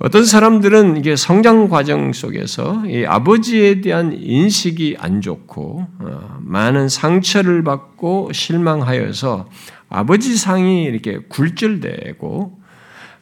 어떤 0.00 0.24
사람들은 0.24 0.96
이게 0.96 1.14
성장 1.14 1.68
과정 1.68 2.12
속에서 2.12 2.82
아버지에 3.06 3.80
대한 3.80 4.12
인식이 4.12 4.96
안 4.98 5.20
좋고 5.20 5.86
어, 6.00 6.38
많은 6.40 6.88
상처를 6.88 7.62
받고 7.62 8.32
실망하여서 8.32 9.48
아버지 9.92 10.36
상이 10.36 10.84
이렇게 10.84 11.18
굴절되고 11.18 12.62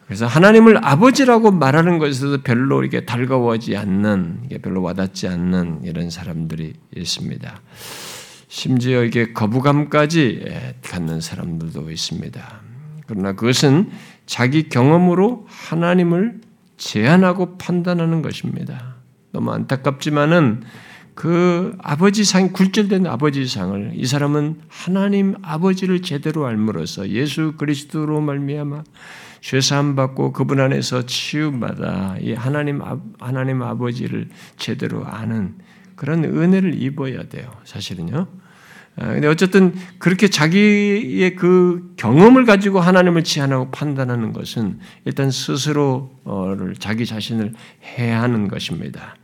그래서 0.05 0.25
하나님을 0.25 0.85
아버지라고 0.85 1.51
말하는 1.51 1.97
것에서도 1.97 2.43
별로 2.43 2.81
이렇게 2.81 3.05
달가워하지 3.05 3.77
않는, 3.77 4.49
별로 4.61 4.81
와닿지 4.81 5.29
않는 5.29 5.81
이런 5.85 6.09
사람들이 6.09 6.73
있습니다. 6.93 7.61
심지어 8.49 9.05
이게 9.05 9.31
거부감까지 9.31 10.43
예, 10.45 10.75
갖는 10.83 11.21
사람들도 11.21 11.89
있습니다. 11.89 12.61
그러나 13.07 13.31
그것은 13.31 13.89
자기 14.25 14.67
경험으로 14.67 15.45
하나님을 15.47 16.41
제한하고 16.75 17.57
판단하는 17.57 18.21
것입니다. 18.21 18.95
너무 19.31 19.53
안타깝지만은 19.53 20.63
그 21.13 21.75
아버지 21.81 22.23
상, 22.23 22.51
굴절된 22.51 23.05
아버지 23.05 23.47
상을 23.47 23.91
이 23.93 24.05
사람은 24.05 24.61
하나님 24.67 25.35
아버지를 25.41 26.01
제대로 26.01 26.45
알므로써 26.45 27.09
예수 27.09 27.53
그리스도로 27.57 28.21
말미암아 28.21 28.83
죄사함 29.41 29.95
받고 29.95 30.33
그분 30.33 30.59
안에서 30.59 31.05
치유받아 31.05 32.17
이 32.21 32.33
하나님 32.33 32.81
하나님 33.19 33.61
아버지를 33.63 34.29
제대로 34.55 35.05
아는 35.05 35.55
그런 35.95 36.23
은혜를 36.23 36.81
입어야 36.81 37.23
돼요. 37.23 37.51
사실은요. 37.63 38.27
아, 38.97 39.05
근데 39.05 39.27
어쨌든 39.27 39.73
그렇게 39.99 40.27
자기의 40.27 41.35
그 41.35 41.93
경험을 41.95 42.45
가지고 42.45 42.81
하나님을 42.81 43.23
제한하고 43.23 43.71
판단하는 43.71 44.33
것은 44.33 44.79
일단 45.05 45.31
스스로를 45.31 46.75
자기 46.77 47.05
자신을 47.05 47.53
해하는 47.83 48.47
것입니다. 48.47 49.15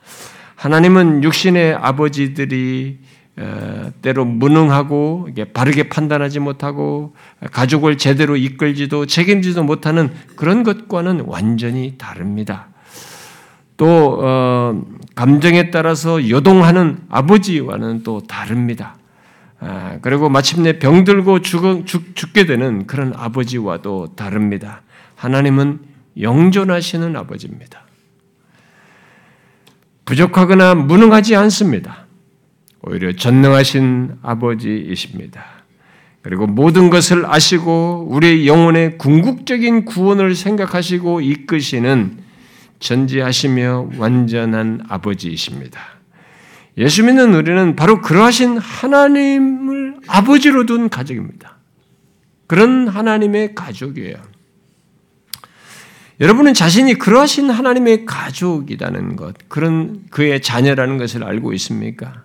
하나님은 0.57 1.23
육신의 1.23 1.75
아버지들이 1.75 2.99
어, 3.39 3.91
때로 4.01 4.25
무능하고 4.25 5.29
바르게 5.53 5.89
판단하지 5.89 6.39
못하고 6.39 7.15
가족을 7.51 7.99
제대로 7.99 8.35
이끌지도 8.35 9.05
책임지도 9.05 9.63
못하는 9.63 10.09
그런 10.35 10.63
것과는 10.63 11.25
완전히 11.27 11.95
다릅니다. 11.99 12.69
또 13.77 14.19
어, 14.23 14.81
감정에 15.13 15.69
따라서 15.69 16.27
요동하는 16.27 16.97
아버지와는 17.09 18.01
또 18.01 18.21
다릅니다. 18.21 18.95
아, 19.59 19.99
그리고 20.01 20.29
마침내 20.29 20.79
병들고 20.79 21.41
죽, 21.41 21.85
죽게 21.85 22.47
되는 22.47 22.87
그런 22.87 23.13
아버지와도 23.15 24.15
다릅니다. 24.15 24.81
하나님은 25.15 25.79
영존하시는 26.19 27.15
아버지입니다. 27.15 27.86
부족하거나 30.07 30.73
무능하지 30.73 31.35
않습니다. 31.35 32.07
오히려 32.81 33.11
전능하신 33.11 34.19
아버지이십니다. 34.21 35.43
그리고 36.21 36.47
모든 36.47 36.89
것을 36.89 37.25
아시고 37.25 38.07
우리의 38.09 38.47
영혼의 38.47 38.97
궁극적인 38.97 39.83
구원을 39.83 40.33
생각하시고 40.33 41.21
이끄시는 41.21 42.19
전지하시며 42.79 43.89
완전한 43.97 44.81
아버지이십니다. 44.87 45.79
예수 46.77 47.03
믿는 47.03 47.33
우리는 47.33 47.75
바로 47.75 48.01
그러하신 48.01 48.57
하나님을 48.59 49.97
아버지로 50.07 50.65
둔 50.65 50.87
가족입니다. 50.89 51.57
그런 52.45 52.87
하나님의 52.87 53.55
가족이에요. 53.55 54.15
여러분은 56.19 56.55
자신이 56.55 56.95
그러하신 56.95 57.49
하나님의 57.51 58.05
가족이라는 58.05 59.15
것, 59.15 59.35
그런 59.47 60.03
그의 60.09 60.41
자녀라는 60.41 60.97
것을 60.97 61.23
알고 61.23 61.53
있습니까? 61.53 62.23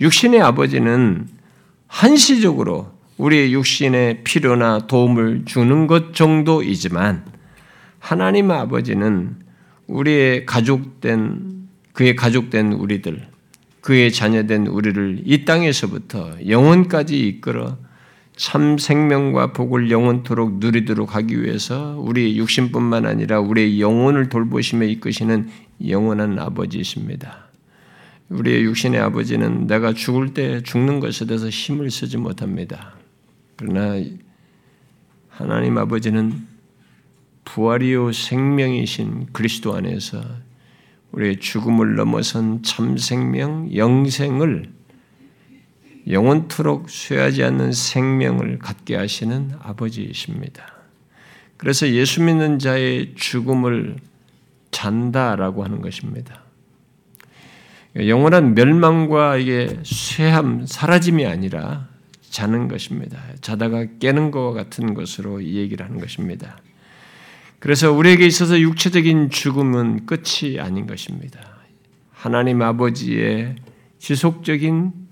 육신의 0.00 0.42
아버지는 0.42 1.26
한시적으로 1.86 2.92
우리의 3.16 3.54
육신의 3.54 4.24
필요나 4.24 4.86
도움을 4.86 5.44
주는 5.46 5.86
것 5.86 6.14
정도이지만 6.14 7.24
하나님 8.00 8.50
아버지는 8.50 9.36
우리의 9.86 10.44
가족된 10.44 11.54
그의 11.94 12.16
가족된 12.16 12.72
우리들, 12.72 13.28
그의 13.80 14.12
자녀된 14.12 14.66
우리를 14.66 15.22
이 15.24 15.44
땅에서부터 15.44 16.36
영원까지 16.46 17.18
이끌어 17.18 17.78
참 18.36 18.78
생명과 18.78 19.52
복을 19.52 19.90
영원토록 19.90 20.58
누리도록 20.58 21.14
하기 21.14 21.42
위해서 21.42 21.96
우리 21.98 22.36
육신뿐만 22.36 23.06
아니라 23.06 23.38
우리의 23.40 23.80
영혼을 23.80 24.28
돌보시며 24.28 24.86
이끄시는 24.86 25.50
영원한 25.86 26.38
아버지이십니다. 26.38 27.44
우리의 28.30 28.64
육신의 28.64 29.00
아버지는 29.00 29.66
내가 29.66 29.92
죽을 29.92 30.34
때 30.34 30.62
죽는 30.62 30.98
것에 30.98 31.26
대해서 31.26 31.48
힘을 31.48 31.90
쓰지 31.90 32.16
못합니다. 32.16 32.94
그러나 33.56 34.02
하나님 35.28 35.78
아버지는 35.78 36.46
부활이요 37.44 38.12
생명이신 38.12 39.28
그리스도 39.32 39.74
안에서 39.74 40.22
우리의 41.12 41.38
죽음을 41.38 41.94
넘어선 41.94 42.62
참 42.62 42.96
생명, 42.96 43.72
영생을 43.74 44.73
영원토록 46.08 46.90
쇠하지 46.90 47.44
않는 47.44 47.72
생명을 47.72 48.58
갖게 48.58 48.96
하시는 48.96 49.52
아버지이십니다. 49.60 50.74
그래서 51.56 51.88
예수 51.88 52.22
믿는 52.22 52.58
자의 52.58 53.14
죽음을 53.14 53.96
잔다라고 54.70 55.64
하는 55.64 55.80
것입니다. 55.80 56.42
영원한 57.96 58.54
멸망과 58.54 59.36
이게 59.36 59.78
쇠함, 59.84 60.66
사라짐이 60.66 61.26
아니라 61.26 61.88
자는 62.28 62.66
것입니다. 62.66 63.22
자다가 63.40 63.86
깨는 64.00 64.32
것과 64.32 64.52
같은 64.52 64.94
것으로 64.94 65.40
이 65.40 65.54
얘기를 65.56 65.86
하는 65.86 66.00
것입니다. 66.00 66.58
그래서 67.60 67.92
우리에게 67.92 68.26
있어서 68.26 68.60
육체적인 68.60 69.30
죽음은 69.30 70.06
끝이 70.06 70.58
아닌 70.58 70.86
것입니다. 70.86 71.40
하나님 72.12 72.60
아버지의 72.60 73.54
지속적인 74.00 75.03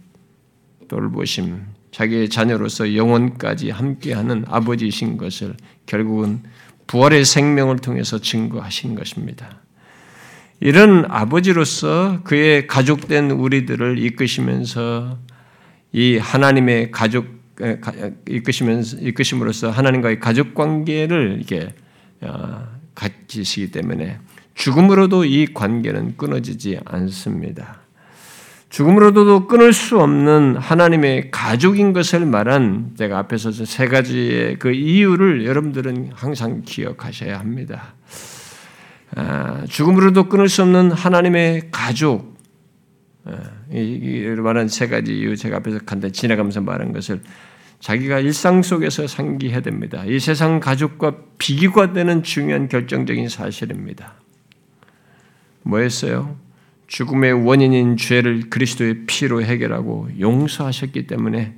돌보심, 0.92 1.62
자기의 1.90 2.28
자녀로서 2.28 2.94
영원까지 2.94 3.70
함께하는 3.70 4.44
아버지이신 4.46 5.16
것을 5.16 5.54
결국은 5.86 6.42
부활의 6.86 7.24
생명을 7.24 7.78
통해서 7.78 8.18
증거하신 8.18 8.94
것입니다. 8.94 9.62
이런 10.60 11.06
아버지로서 11.08 12.20
그의 12.24 12.66
가족된 12.66 13.30
우리들을 13.30 13.98
이끄시면서 13.98 15.18
이 15.92 16.18
하나님의 16.18 16.90
가족 16.90 17.26
이끄시면서 18.28 18.98
이끄심으로써 18.98 19.70
하나님과의 19.70 20.20
가족 20.20 20.54
관계를 20.54 21.36
이렇게 21.38 21.74
어, 22.20 22.66
가지시기 22.94 23.70
때문에 23.70 24.18
죽음으로도 24.54 25.24
이 25.24 25.46
관계는 25.54 26.16
끊어지지 26.16 26.80
않습니다. 26.84 27.81
죽음으로도 28.72 29.48
끊을 29.48 29.74
수 29.74 30.00
없는 30.00 30.56
하나님의 30.56 31.30
가족인 31.30 31.92
것을 31.92 32.24
말한 32.24 32.92
제가 32.96 33.18
앞에서 33.18 33.52
세 33.52 33.86
가지의 33.86 34.58
그 34.58 34.72
이유를 34.72 35.44
여러분들은 35.44 36.12
항상 36.14 36.62
기억하셔야 36.64 37.38
합니다. 37.38 37.94
아, 39.14 39.66
죽음으로도 39.68 40.30
끊을 40.30 40.48
수 40.48 40.62
없는 40.62 40.90
하나님의 40.90 41.68
가족, 41.70 42.38
아, 43.26 43.36
이 43.70 44.24
말한 44.38 44.68
세 44.68 44.88
가지 44.88 45.18
이유 45.18 45.36
제가 45.36 45.58
앞에서 45.58 45.80
간단히 45.84 46.14
지나가면서 46.14 46.62
말한 46.62 46.94
것을 46.94 47.20
자기가 47.80 48.20
일상 48.20 48.62
속에서 48.62 49.06
상기해야 49.06 49.60
됩니다. 49.60 50.02
이 50.06 50.18
세상 50.18 50.60
가족과 50.60 51.16
비교가 51.36 51.92
되는 51.92 52.22
중요한 52.22 52.70
결정적인 52.70 53.28
사실입니다. 53.28 54.14
뭐였어요? 55.60 56.51
죽음의 56.92 57.46
원인인 57.46 57.96
죄를 57.96 58.50
그리스도의 58.50 59.06
피로 59.06 59.42
해결하고 59.42 60.10
용서하셨기 60.20 61.06
때문에 61.06 61.54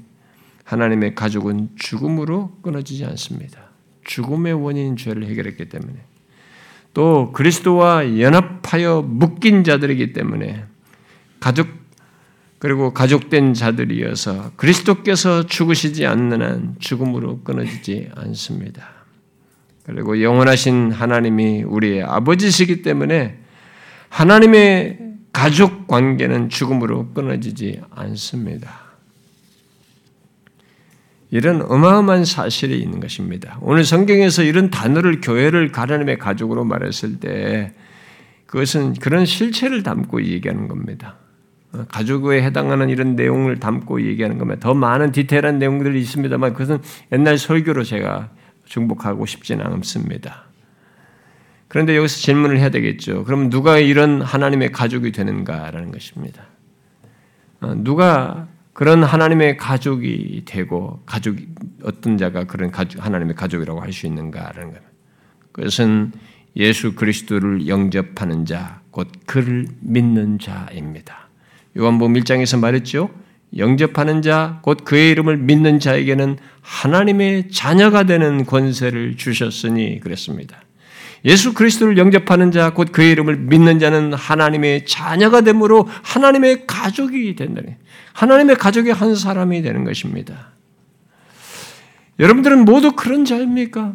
하나님의 0.62 1.16
가족은 1.16 1.70
죽음으로 1.74 2.53
끊어지지 2.62 3.05
않습니다. 3.05 3.59
죽음의 4.05 4.53
원인인 4.53 4.97
죄를 4.97 5.26
해결했기 5.26 5.68
때문에 5.68 5.95
또 6.95 7.32
그리스도와 7.32 8.20
연합하여 8.20 9.03
묶인 9.03 9.64
자들이기 9.64 10.12
때문에 10.12 10.66
가족 11.41 11.66
그리고 12.61 12.95
가족된 12.95 13.55
자들이어서 13.55 14.53
그리스도께서 14.55 15.47
죽으시지 15.47 16.07
않는 16.07 16.43
한 16.43 16.76
죽음으로 16.78 17.41
끊어지지 17.41 18.09
않습니다. 18.14 18.89
그리고 19.82 20.22
영원하신 20.22 20.93
하나님이 20.93 21.64
우리의 21.64 22.05
아버지시기 22.05 22.82
때문에 22.82 23.41
하나님의 24.11 25.14
가족 25.35 25.89
관계는 25.89 26.49
죽음으로 26.49 27.09
끊어지지 27.09 27.82
않습니다. 27.91 28.85
이런 31.30 31.61
어마어마한 31.61 32.24
사실이 32.24 32.78
있는 32.78 33.01
것입니다. 33.01 33.59
오늘 33.61 33.85
성경에서 33.85 34.45
이런 34.45 34.70
단어를 34.70 35.20
교회를 35.20 35.72
하나님의 35.74 36.18
가족으로 36.18 36.64
말했을 36.64 37.18
때 37.18 37.72
그것은 38.47 38.95
그런 38.95 39.26
실체를 39.26 39.82
담고 39.82 40.22
얘기하는 40.22 40.68
겁니다. 40.68 41.16
어, 41.72 41.85
가족에 41.89 42.41
해당하는 42.41 42.89
이런 42.89 43.16
내용을 43.16 43.59
담고 43.59 44.07
얘기하는 44.07 44.39
겁니다. 44.39 44.61
더 44.61 44.72
많은 44.72 45.11
디테일한 45.11 45.59
내용들이 45.59 46.01
있습니다만 46.01 46.53
그것은 46.53 46.78
옛날 47.11 47.39
설교로 47.39 47.82
제가 47.82 48.30
중복하고 48.66 49.26
싶지는 49.26 49.66
않습니다. 49.66 50.45
그런데 51.75 51.97
여기서 51.97 52.18
질문을 52.18 52.61
해야 52.61 52.68
되겠죠. 52.68 53.25
그럼 53.25 53.51
누가 53.51 53.81
이런 53.81 54.22
하나님의 54.22 54.70
가족이 54.70 55.11
되는가라는 55.11 55.91
것입니다. 55.91 56.45
어, 57.61 57.75
누가 57.77 58.47
그런 58.72 59.03
하나님의 59.03 59.57
가족이 59.57 60.43
되고 60.45 61.03
가족 61.05 61.37
어떤 61.83 62.16
자가 62.16 62.45
그런 62.45 62.70
가족, 62.70 63.05
하나님의 63.05 63.35
가족이라고 63.35 63.81
할 63.81 63.93
수 63.93 64.07
있는가라는 64.07 64.72
것. 64.72 64.81
그것은 65.51 66.12
예수 66.55 66.95
그리스도를 66.95 67.66
영접하는 67.66 68.47
자, 68.47 68.81
곧 68.93 69.09
그를 69.27 69.66
믿는 69.81 70.39
자입니다. 70.39 71.29
요한복음 71.77 72.14
1장에서 72.14 72.57
말했죠. 72.57 73.11
영접하는 73.57 74.22
자, 74.22 74.61
곧 74.62 74.85
그의 74.85 75.11
이름을 75.11 75.39
믿는 75.39 75.81
자에게는 75.81 76.39
하나님의 76.61 77.51
자녀가 77.51 78.05
되는 78.05 78.45
권세를 78.45 79.16
주셨으니 79.16 79.99
그랬습니다. 79.99 80.64
예수 81.25 81.55
그리스도를 81.55 81.97
영접하는 81.97 82.51
자, 82.51 82.75
곧 82.75 82.93
그의 82.93 83.12
이름을 83.12 83.37
믿는 83.37 83.79
자는 83.79 84.12
하나님의 84.12 84.85
자녀가 84.87 85.41
되므로 85.41 85.89
하나님의 86.03 86.66
가족이 86.66 87.35
된다니. 87.35 87.77
하나님의 88.12 88.57
가족의 88.57 88.93
한 88.93 89.14
사람이 89.14 89.62
되는 89.62 89.85
것입니다. 89.85 90.53
여러분들은 92.18 92.64
모두 92.64 92.93
그런 92.93 93.25
자입니까? 93.25 93.95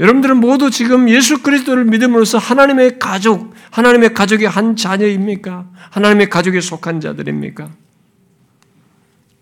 여러분들은 0.00 0.36
모두 0.36 0.70
지금 0.70 1.08
예수 1.08 1.42
그리스도를 1.42 1.84
믿음으로써 1.84 2.38
하나님의 2.38 2.98
가족, 2.98 3.54
하나님의 3.70 4.14
가족의 4.14 4.48
한 4.48 4.76
자녀입니까? 4.76 5.70
하나님의 5.90 6.28
가족에 6.28 6.60
속한 6.60 7.00
자들입니까? 7.00 7.70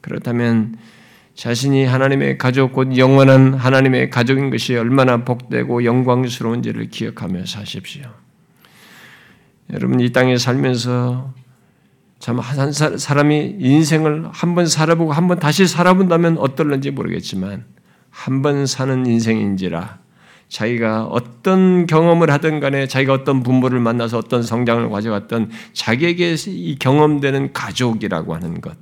그렇다면 0.00 0.76
자신이 1.36 1.84
하나님의 1.84 2.38
가족, 2.38 2.72
곧 2.72 2.96
영원한 2.96 3.54
하나님의 3.54 4.08
가족인 4.10 4.48
것이 4.50 4.74
얼마나 4.74 5.18
복되고 5.24 5.84
영광스러운지를 5.84 6.88
기억하며 6.88 7.44
사십시오. 7.46 8.02
여러분, 9.72 10.00
이 10.00 10.10
땅에 10.12 10.38
살면서 10.38 11.34
참 12.18 12.40
한 12.40 12.72
사람이 12.72 13.56
인생을 13.60 14.28
한 14.32 14.54
번 14.54 14.66
살아보고 14.66 15.12
한 15.12 15.28
번 15.28 15.38
다시 15.38 15.66
살아본다면 15.66 16.38
어떨는지 16.38 16.90
모르겠지만 16.90 17.64
한 18.10 18.40
번 18.40 18.64
사는 18.66 19.04
인생인지라 19.04 19.98
자기가 20.48 21.04
어떤 21.04 21.86
경험을 21.86 22.30
하든 22.30 22.60
간에 22.60 22.86
자기가 22.86 23.12
어떤 23.12 23.42
부모를 23.42 23.78
만나서 23.80 24.16
어떤 24.16 24.42
성장을 24.42 24.88
가져갔던 24.88 25.50
자기에게 25.74 26.36
이 26.46 26.76
경험되는 26.78 27.52
가족이라고 27.52 28.34
하는 28.34 28.62
것, 28.62 28.74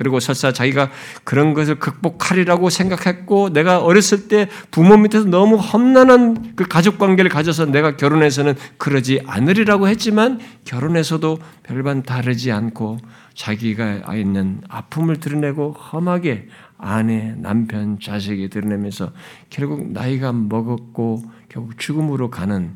그리고 0.00 0.18
설사 0.18 0.50
자기가 0.50 0.90
그런 1.24 1.52
것을 1.52 1.74
극복하리라고 1.78 2.70
생각했고 2.70 3.52
내가 3.52 3.80
어렸을 3.80 4.28
때 4.28 4.48
부모 4.70 4.96
밑에서 4.96 5.26
너무 5.26 5.56
험난한 5.56 6.54
그 6.56 6.66
가족 6.66 6.96
관계를 6.96 7.30
가져서 7.30 7.66
내가 7.66 7.98
결혼해서는 7.98 8.54
그러지 8.78 9.20
않으리라고 9.26 9.88
했지만 9.88 10.40
결혼해서도 10.64 11.38
별반 11.64 12.02
다르지 12.02 12.50
않고 12.50 12.96
자기가 13.34 14.14
있는 14.14 14.62
아픔을 14.70 15.20
드러내고 15.20 15.72
험하게 15.72 16.48
아내, 16.78 17.34
남편, 17.36 18.00
자식이 18.00 18.48
드러내면서 18.48 19.12
결국 19.50 19.92
나이가 19.92 20.32
먹었고 20.32 21.24
결국 21.50 21.78
죽음으로 21.78 22.30
가는 22.30 22.70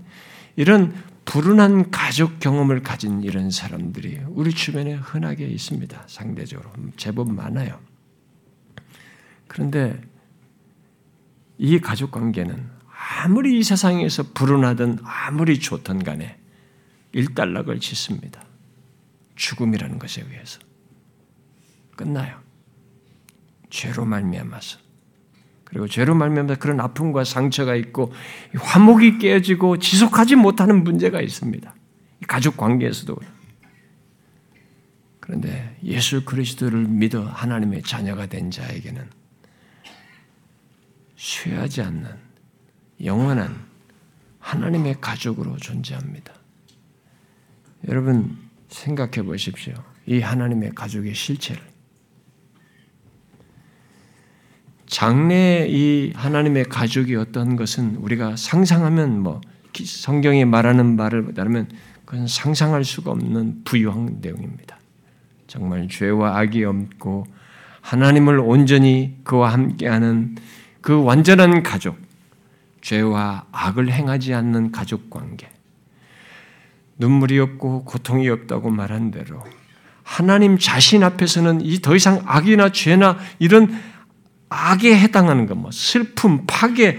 이런 0.57 0.93
불운한 1.25 1.91
가족 1.91 2.39
경험을 2.39 2.83
가진 2.83 3.23
이런 3.23 3.51
사람들이 3.51 4.21
우리 4.29 4.53
주변에 4.53 4.95
흔하게 4.95 5.47
있습니다. 5.47 6.05
상대적으로 6.07 6.71
제법 6.97 7.31
많아요. 7.31 7.81
그런데 9.49 10.01
이 11.59 11.79
가족 11.79 12.11
관계는 12.11 12.71
아무리 13.23 13.59
이 13.59 13.63
세상에서 13.63 14.33
불운하든 14.35 14.99
아무리 15.03 15.59
좋든 15.59 16.03
간에 16.05 16.39
일단락을 17.13 17.81
짓습니다. 17.81 18.45
죽음이라는 19.37 19.99
것에 19.99 20.23
의해서 20.23 20.61
끝나요. 21.97 22.41
죄로 23.71 24.05
말미암아서 24.05 24.84
그리고 25.75 25.89
죄로 25.89 26.15
말미암아 26.15 26.55
그런 26.55 26.79
아픔과 26.79 27.25
상처가 27.25 27.75
있고 27.75 28.13
화목이 28.57 29.19
깨지고 29.19 29.81
지속하지 29.81 30.37
못하는 30.37 30.85
문제가 30.85 31.21
있습니다. 31.21 31.75
가족 32.29 32.57
관계에서도 32.57 33.17
그런데 35.19 35.77
예수 35.83 36.25
그리스도를 36.25 36.85
믿어 36.85 37.25
하나님의 37.25 37.83
자녀가 37.83 38.27
된 38.27 38.53
자에게는 38.53 39.05
쉬하지 41.17 41.83
않는 41.83 42.09
영원한 43.03 43.67
하나님의 44.39 45.01
가족으로 45.01 45.57
존재합니다. 45.57 46.35
여러분 47.89 48.39
생각해 48.69 49.25
보십시오. 49.25 49.75
이 50.07 50.21
하나님의 50.21 50.71
가족의 50.77 51.17
실체를 51.17 51.74
장래 54.95 55.67
이 55.69 56.13
하나님의 56.15 56.67
가족이 56.67 57.17
어떤 57.17 57.57
것은 57.57 57.97
우리가 57.97 58.37
상상하면 58.37 59.19
뭐 59.25 59.41
성경이 59.85 60.45
말하는 60.45 60.95
말을 60.95 61.35
따르면 61.35 61.69
그건 62.05 62.29
상상할 62.29 62.85
수가 62.85 63.11
없는 63.11 63.65
부유한 63.65 64.19
내용입니다. 64.21 64.79
정말 65.49 65.89
죄와 65.89 66.39
악이 66.39 66.63
없고 66.63 67.27
하나님을 67.81 68.39
온전히 68.39 69.17
그와 69.25 69.53
함께하는 69.53 70.37
그 70.81 71.03
완전한 71.03 71.65
가족, 71.65 71.97
죄와 72.81 73.47
악을 73.51 73.91
행하지 73.91 74.33
않는 74.33 74.71
가족 74.71 75.11
관계, 75.11 75.49
눈물이 76.99 77.41
없고 77.41 77.85
고통이 77.85 78.29
없다고 78.29 78.71
말한 78.71 79.11
대로 79.11 79.43
하나님 80.05 80.57
자신 80.57 81.03
앞에서는 81.03 81.63
이 81.63 81.81
더 81.81 81.97
이상 81.97 82.23
악이나 82.27 82.71
죄나 82.71 83.19
이런 83.41 83.75
악에 84.55 84.97
해당하는 84.99 85.47
것, 85.47 85.57
뭐 85.57 85.71
슬픔, 85.73 86.45
파괴, 86.47 86.99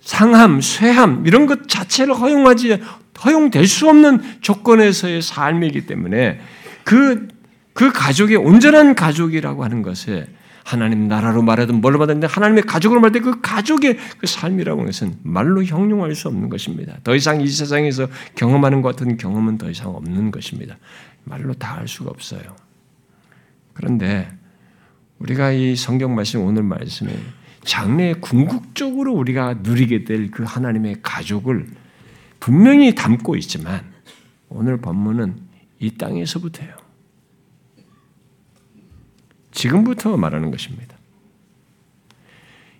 상함, 0.00 0.60
쇠함 0.60 1.26
이런 1.26 1.46
것 1.46 1.68
자체를 1.68 2.14
허용하지 2.14 2.80
허용될 3.24 3.66
수 3.66 3.88
없는 3.88 4.20
조건에서의 4.40 5.22
삶이기 5.22 5.86
때문에 5.86 6.40
그, 6.84 7.28
그 7.72 7.92
가족의 7.92 8.36
온전한 8.36 8.94
가족이라고 8.94 9.64
하는 9.64 9.82
것에 9.82 10.26
하나님 10.64 11.06
나라로 11.06 11.42
말하든 11.42 11.80
뭘로 11.80 11.98
말하든 11.98 12.24
하나님의 12.24 12.64
가족으로 12.64 13.00
말할 13.00 13.12
때 13.12 13.20
그 13.20 13.40
가족의 13.40 13.98
그 14.18 14.26
삶이라고 14.26 14.80
하는 14.80 14.90
것은 14.90 15.14
말로 15.22 15.62
형용할 15.64 16.14
수 16.14 16.28
없는 16.28 16.48
것입니다. 16.48 16.96
더 17.04 17.14
이상 17.14 17.40
이 17.40 17.46
세상에서 17.46 18.08
경험하는 18.34 18.82
것 18.82 18.96
같은 18.96 19.16
경험은 19.16 19.58
더 19.58 19.70
이상 19.70 19.94
없는 19.94 20.30
것입니다. 20.32 20.76
말로 21.24 21.54
다 21.54 21.76
할 21.76 21.86
수가 21.88 22.10
없어요. 22.10 22.42
그런데 23.74 24.28
우리가 25.18 25.52
이 25.52 25.76
성경 25.76 26.14
말씀 26.14 26.42
오늘 26.42 26.62
말씀에 26.62 27.10
장래에 27.64 28.14
궁극적으로 28.14 29.12
우리가 29.14 29.54
누리게 29.62 30.04
될 30.04 30.30
그 30.30 30.44
하나님의 30.44 30.96
가족을 31.02 31.66
분명히 32.38 32.94
담고 32.94 33.36
있지만 33.36 33.84
오늘 34.48 34.76
본문은 34.76 35.36
이 35.80 35.90
땅에서부터예요. 35.92 36.74
지금부터 39.50 40.16
말하는 40.16 40.50
것입니다. 40.50 40.96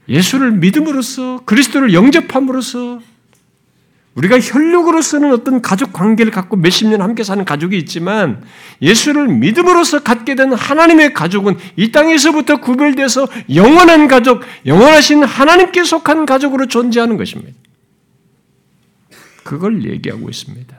예수를 0.08 0.52
믿음으로써 0.52 1.44
그리스도를 1.44 1.94
영접함으로써 1.94 3.00
우리가 4.16 4.40
혈육으로서는 4.40 5.32
어떤 5.32 5.60
가족 5.60 5.92
관계를 5.92 6.32
갖고 6.32 6.56
몇십 6.56 6.88
년 6.88 7.02
함께 7.02 7.22
사는 7.22 7.44
가족이 7.44 7.76
있지만 7.78 8.42
예수를 8.80 9.28
믿음으로써 9.28 10.02
갖게 10.02 10.34
된 10.34 10.54
하나님의 10.54 11.12
가족은 11.12 11.56
이 11.76 11.92
땅에서부터 11.92 12.56
구별돼서 12.56 13.28
영원한 13.54 14.08
가족, 14.08 14.42
영원하신 14.64 15.22
하나님께 15.22 15.84
속한 15.84 16.24
가족으로 16.24 16.66
존재하는 16.66 17.18
것입니다. 17.18 17.52
그걸 19.44 19.84
얘기하고 19.84 20.28
있습니다. 20.30 20.76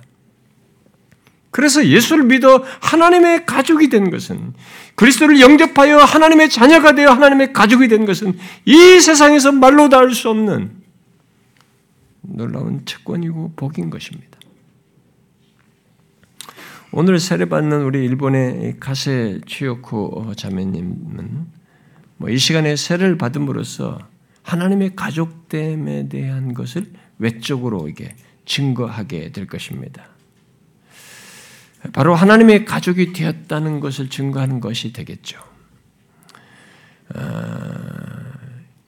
그래서 1.51 1.85
예수를 1.85 2.23
믿어 2.25 2.63
하나님의 2.81 3.45
가족이 3.45 3.89
된 3.89 4.09
것은 4.09 4.53
그리스도를 4.95 5.39
영접하여 5.39 5.99
하나님의 5.99 6.49
자녀가 6.49 6.93
되어 6.93 7.11
하나님의 7.11 7.53
가족이 7.53 7.87
된 7.87 8.05
것은 8.05 8.37
이 8.65 8.99
세상에서 8.99 9.51
말로 9.51 9.89
다 9.89 9.97
할 9.99 10.13
수 10.13 10.29
없는 10.29 10.86
놀라운 12.27 12.83
특권이고 12.85 13.53
복인 13.55 13.89
것입니다. 13.89 14.37
오늘 16.91 17.19
세례받는 17.19 17.83
우리 17.83 18.05
일본의 18.05 18.77
가세 18.79 19.41
치요코 19.45 20.33
자매님은 20.35 21.47
뭐 22.17 22.29
이 22.29 22.37
시간에 22.37 22.75
세례를 22.75 23.17
받음으로써 23.17 23.99
하나님의 24.43 24.95
가족됨에 24.95 26.09
대한 26.09 26.53
것을 26.53 26.91
외적으로 27.19 27.87
이게 27.89 28.15
증거하게 28.45 29.31
될 29.31 29.45
것입니다. 29.45 30.07
바로 31.93 32.15
하나님의 32.15 32.65
가족이 32.65 33.13
되었다는 33.13 33.79
것을 33.79 34.09
증거하는 34.09 34.59
것이 34.59 34.93
되겠죠. 34.93 35.39
아, 37.13 38.33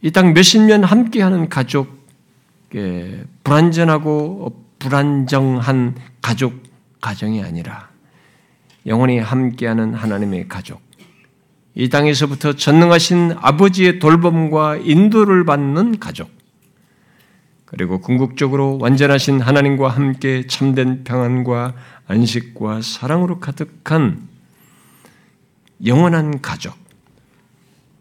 이땅 0.02 0.34
몇십 0.34 0.62
년 0.64 0.84
함께하는 0.84 1.50
가족 1.50 1.99
불완전하고 3.44 4.66
불안정한 4.80 5.96
가족 6.22 6.64
가정이 7.02 7.44
아니라 7.44 7.90
영원히 8.86 9.20
함께하는 9.20 9.94
하나님의 9.94 10.48
가족. 10.48 10.82
이 11.76 11.90
땅에서부터 11.90 12.54
전능하신 12.54 13.36
아버지의 13.38 14.00
돌봄과 14.00 14.78
인도를 14.78 15.46
받는 15.46 16.00
가족. 16.00 16.30
그리고 17.66 18.02
궁극적으로 18.02 18.80
완전하신 18.82 19.42
하나님과 19.42 19.90
함께 19.90 20.48
참된 20.48 21.04
평안과 21.04 21.76
안식과 22.08 22.82
사랑으로 22.82 23.40
가득한 23.40 24.28
영원한 25.86 26.42
가족. 26.42 26.89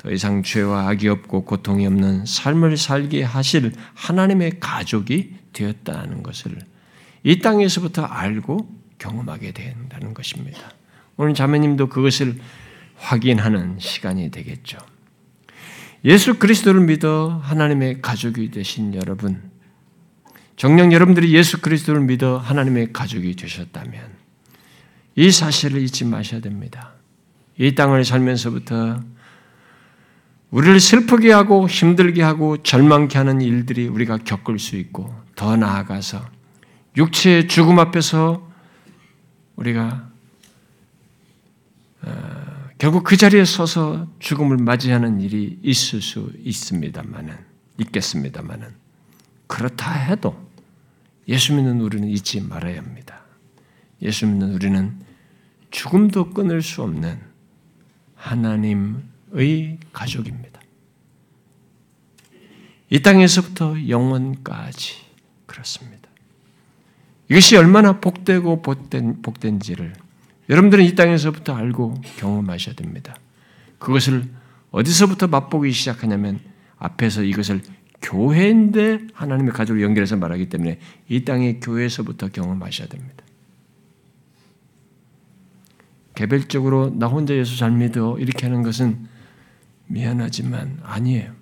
더 0.09 0.12
이상 0.14 0.42
죄와 0.42 0.88
악이 0.88 1.06
없고 1.06 1.44
고통이 1.44 1.86
없는 1.86 2.24
삶을 2.24 2.78
살게 2.78 3.22
하실 3.22 3.72
하나님의 3.92 4.59
가족이 4.59 5.34
되었다는 5.52 6.22
것을 6.22 6.56
이 7.24 7.40
땅에서부터 7.40 8.04
알고 8.04 8.74
경험하게 8.96 9.52
된다는 9.52 10.14
것입니다. 10.14 10.61
오늘 11.18 11.34
자매님도 11.34 11.90
그것을 11.90 12.38
확인하는 12.96 13.78
시간이 13.78 14.30
되겠죠. 14.30 14.78
예수 16.06 16.38
그리스도를 16.38 16.80
믿어 16.86 17.38
하나님의 17.42 18.00
가족이 18.00 18.50
되신 18.50 18.94
여러분, 18.94 19.42
정녕 20.56 20.90
여러분들이 20.90 21.34
예수 21.34 21.61
그리스도를 21.61 22.00
믿어 22.00 22.38
하나님의 22.38 22.94
가족이 22.94 23.36
되셨다면 23.36 24.00
이 25.16 25.30
사실을 25.30 25.82
잊지 25.82 26.06
마셔야 26.06 26.40
됩니다. 26.40 26.94
이 27.59 27.74
땅을 27.74 28.06
살면서부터 28.06 29.02
우리를 30.51 30.80
슬프게 30.80 31.30
하고 31.30 31.68
힘들게 31.68 32.22
하고 32.22 32.57
절망케 32.62 33.18
하는 33.18 33.40
일들이 33.40 33.86
우리가 33.86 34.18
겪을 34.18 34.59
수 34.59 34.76
있고 34.76 35.14
더 35.34 35.57
나아가서 35.57 36.24
육체의 36.96 37.49
죽음 37.49 37.78
앞에서 37.78 38.49
우리가 39.57 40.09
어, 42.03 42.68
결국 42.78 43.05
그 43.05 43.16
자리에 43.16 43.44
서서 43.44 44.07
죽음을 44.20 44.57
맞이하는 44.57 45.20
일이 45.20 45.59
있을 45.62 46.01
수 46.01 46.32
있습니다만은 46.42 47.36
있겠습니다만은 47.78 48.68
그렇다 49.46 49.92
해도 49.92 50.49
예수 51.28 51.55
믿는 51.55 51.80
우리는 51.80 52.09
잊지 52.09 52.40
말아야 52.40 52.78
합니다. 52.78 53.20
예수 54.01 54.26
믿는 54.26 54.55
우리는 54.55 54.99
죽음도 55.70 56.30
끊을 56.30 56.62
수 56.62 56.82
없는 56.82 57.20
하나님 58.14 59.03
의 59.33 59.79
가족입니다. 59.93 60.61
이 62.91 63.01
땅에서부터 63.01 63.89
영원까지 63.89 64.95
그렇습니다. 65.47 66.09
이것이 67.31 67.57
얼마나 67.57 68.01
복되고 68.01 68.62
복된, 68.62 69.20
복된지를 69.22 69.93
여러분들은 70.49 70.85
이 70.85 70.95
땅에서부터 70.95 71.55
알고 71.55 72.01
경험하셔야 72.16 72.74
됩니다. 72.74 73.14
그것을 73.79 74.24
어디서부터 74.70 75.26
맛보기 75.26 75.72
시작하냐면 75.72 76.41
앞에서 76.79 77.22
이것을 77.22 77.61
교회인데 78.01 79.09
하나님의 79.12 79.53
가족을 79.53 79.83
연결해서 79.83 80.16
말하기 80.16 80.49
때문에 80.49 80.79
이 81.09 81.24
땅의 81.24 81.61
교회에서부터 81.61 82.29
경험하셔야 82.29 82.89
됩니다. 82.89 83.24
개별적으로 86.14 86.91
나 86.97 87.07
혼자 87.07 87.35
예수 87.35 87.57
잘 87.57 87.70
믿어 87.70 88.18
이렇게 88.18 88.47
하는 88.47 88.62
것은 88.62 89.07
미안하지만 89.89 90.80
아니에요. 90.82 91.34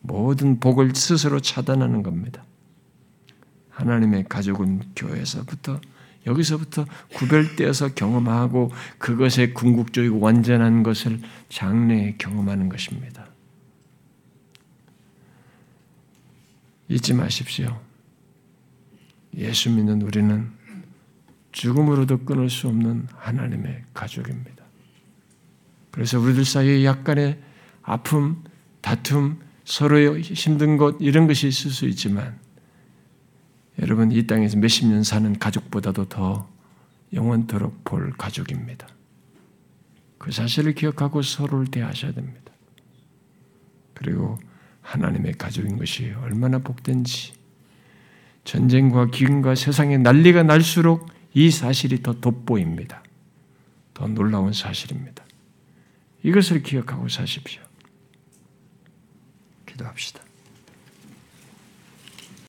모든 0.00 0.58
복을 0.58 0.94
스스로 0.94 1.40
차단하는 1.40 2.02
겁니다. 2.02 2.44
하나님의 3.70 4.24
가족은 4.28 4.82
교회에서부터 4.96 5.80
여기서부터 6.26 6.84
구별되어서 7.14 7.94
경험하고 7.94 8.70
그것의 8.98 9.54
궁극적이고 9.54 10.18
완전한 10.18 10.82
것을 10.82 11.20
장래에 11.48 12.16
경험하는 12.18 12.68
것입니다. 12.68 13.28
잊지 16.88 17.14
마십시오. 17.14 17.80
예수 19.36 19.70
믿는 19.70 20.02
우리는 20.02 20.50
죽음으로도 21.52 22.24
끊을 22.24 22.50
수 22.50 22.68
없는 22.68 23.08
하나님의 23.14 23.84
가족입니다. 23.94 24.57
그래서 25.98 26.20
우리들 26.20 26.44
사이에 26.44 26.84
약간의 26.84 27.40
아픔, 27.82 28.44
다툼, 28.82 29.40
서로의 29.64 30.22
힘든 30.22 30.76
것 30.76 30.96
이런 31.00 31.26
것이 31.26 31.48
있을 31.48 31.72
수 31.72 31.88
있지만 31.88 32.38
여러분 33.80 34.12
이 34.12 34.24
땅에서 34.24 34.58
몇십 34.58 34.86
년 34.86 35.02
사는 35.02 35.36
가족보다도 35.36 36.04
더 36.04 36.48
영원토록 37.12 37.82
볼 37.82 38.12
가족입니다. 38.16 38.86
그 40.18 40.30
사실을 40.30 40.76
기억하고 40.76 41.20
서로를 41.20 41.66
대하셔야 41.66 42.12
됩니다. 42.12 42.52
그리고 43.94 44.38
하나님의 44.82 45.32
가족인 45.32 45.78
것이 45.78 46.14
얼마나 46.22 46.58
복된지 46.60 47.32
전쟁과 48.44 49.10
기근과 49.10 49.56
세상에 49.56 49.98
난리가 49.98 50.44
날수록 50.44 51.08
이 51.34 51.50
사실이 51.50 52.04
더 52.04 52.12
돋보입니다. 52.12 53.02
더 53.94 54.06
놀라운 54.06 54.52
사실입니다. 54.52 55.26
이것을 56.22 56.62
기억하고 56.62 57.08
사십시오. 57.08 57.62
기도합시다. 59.66 60.27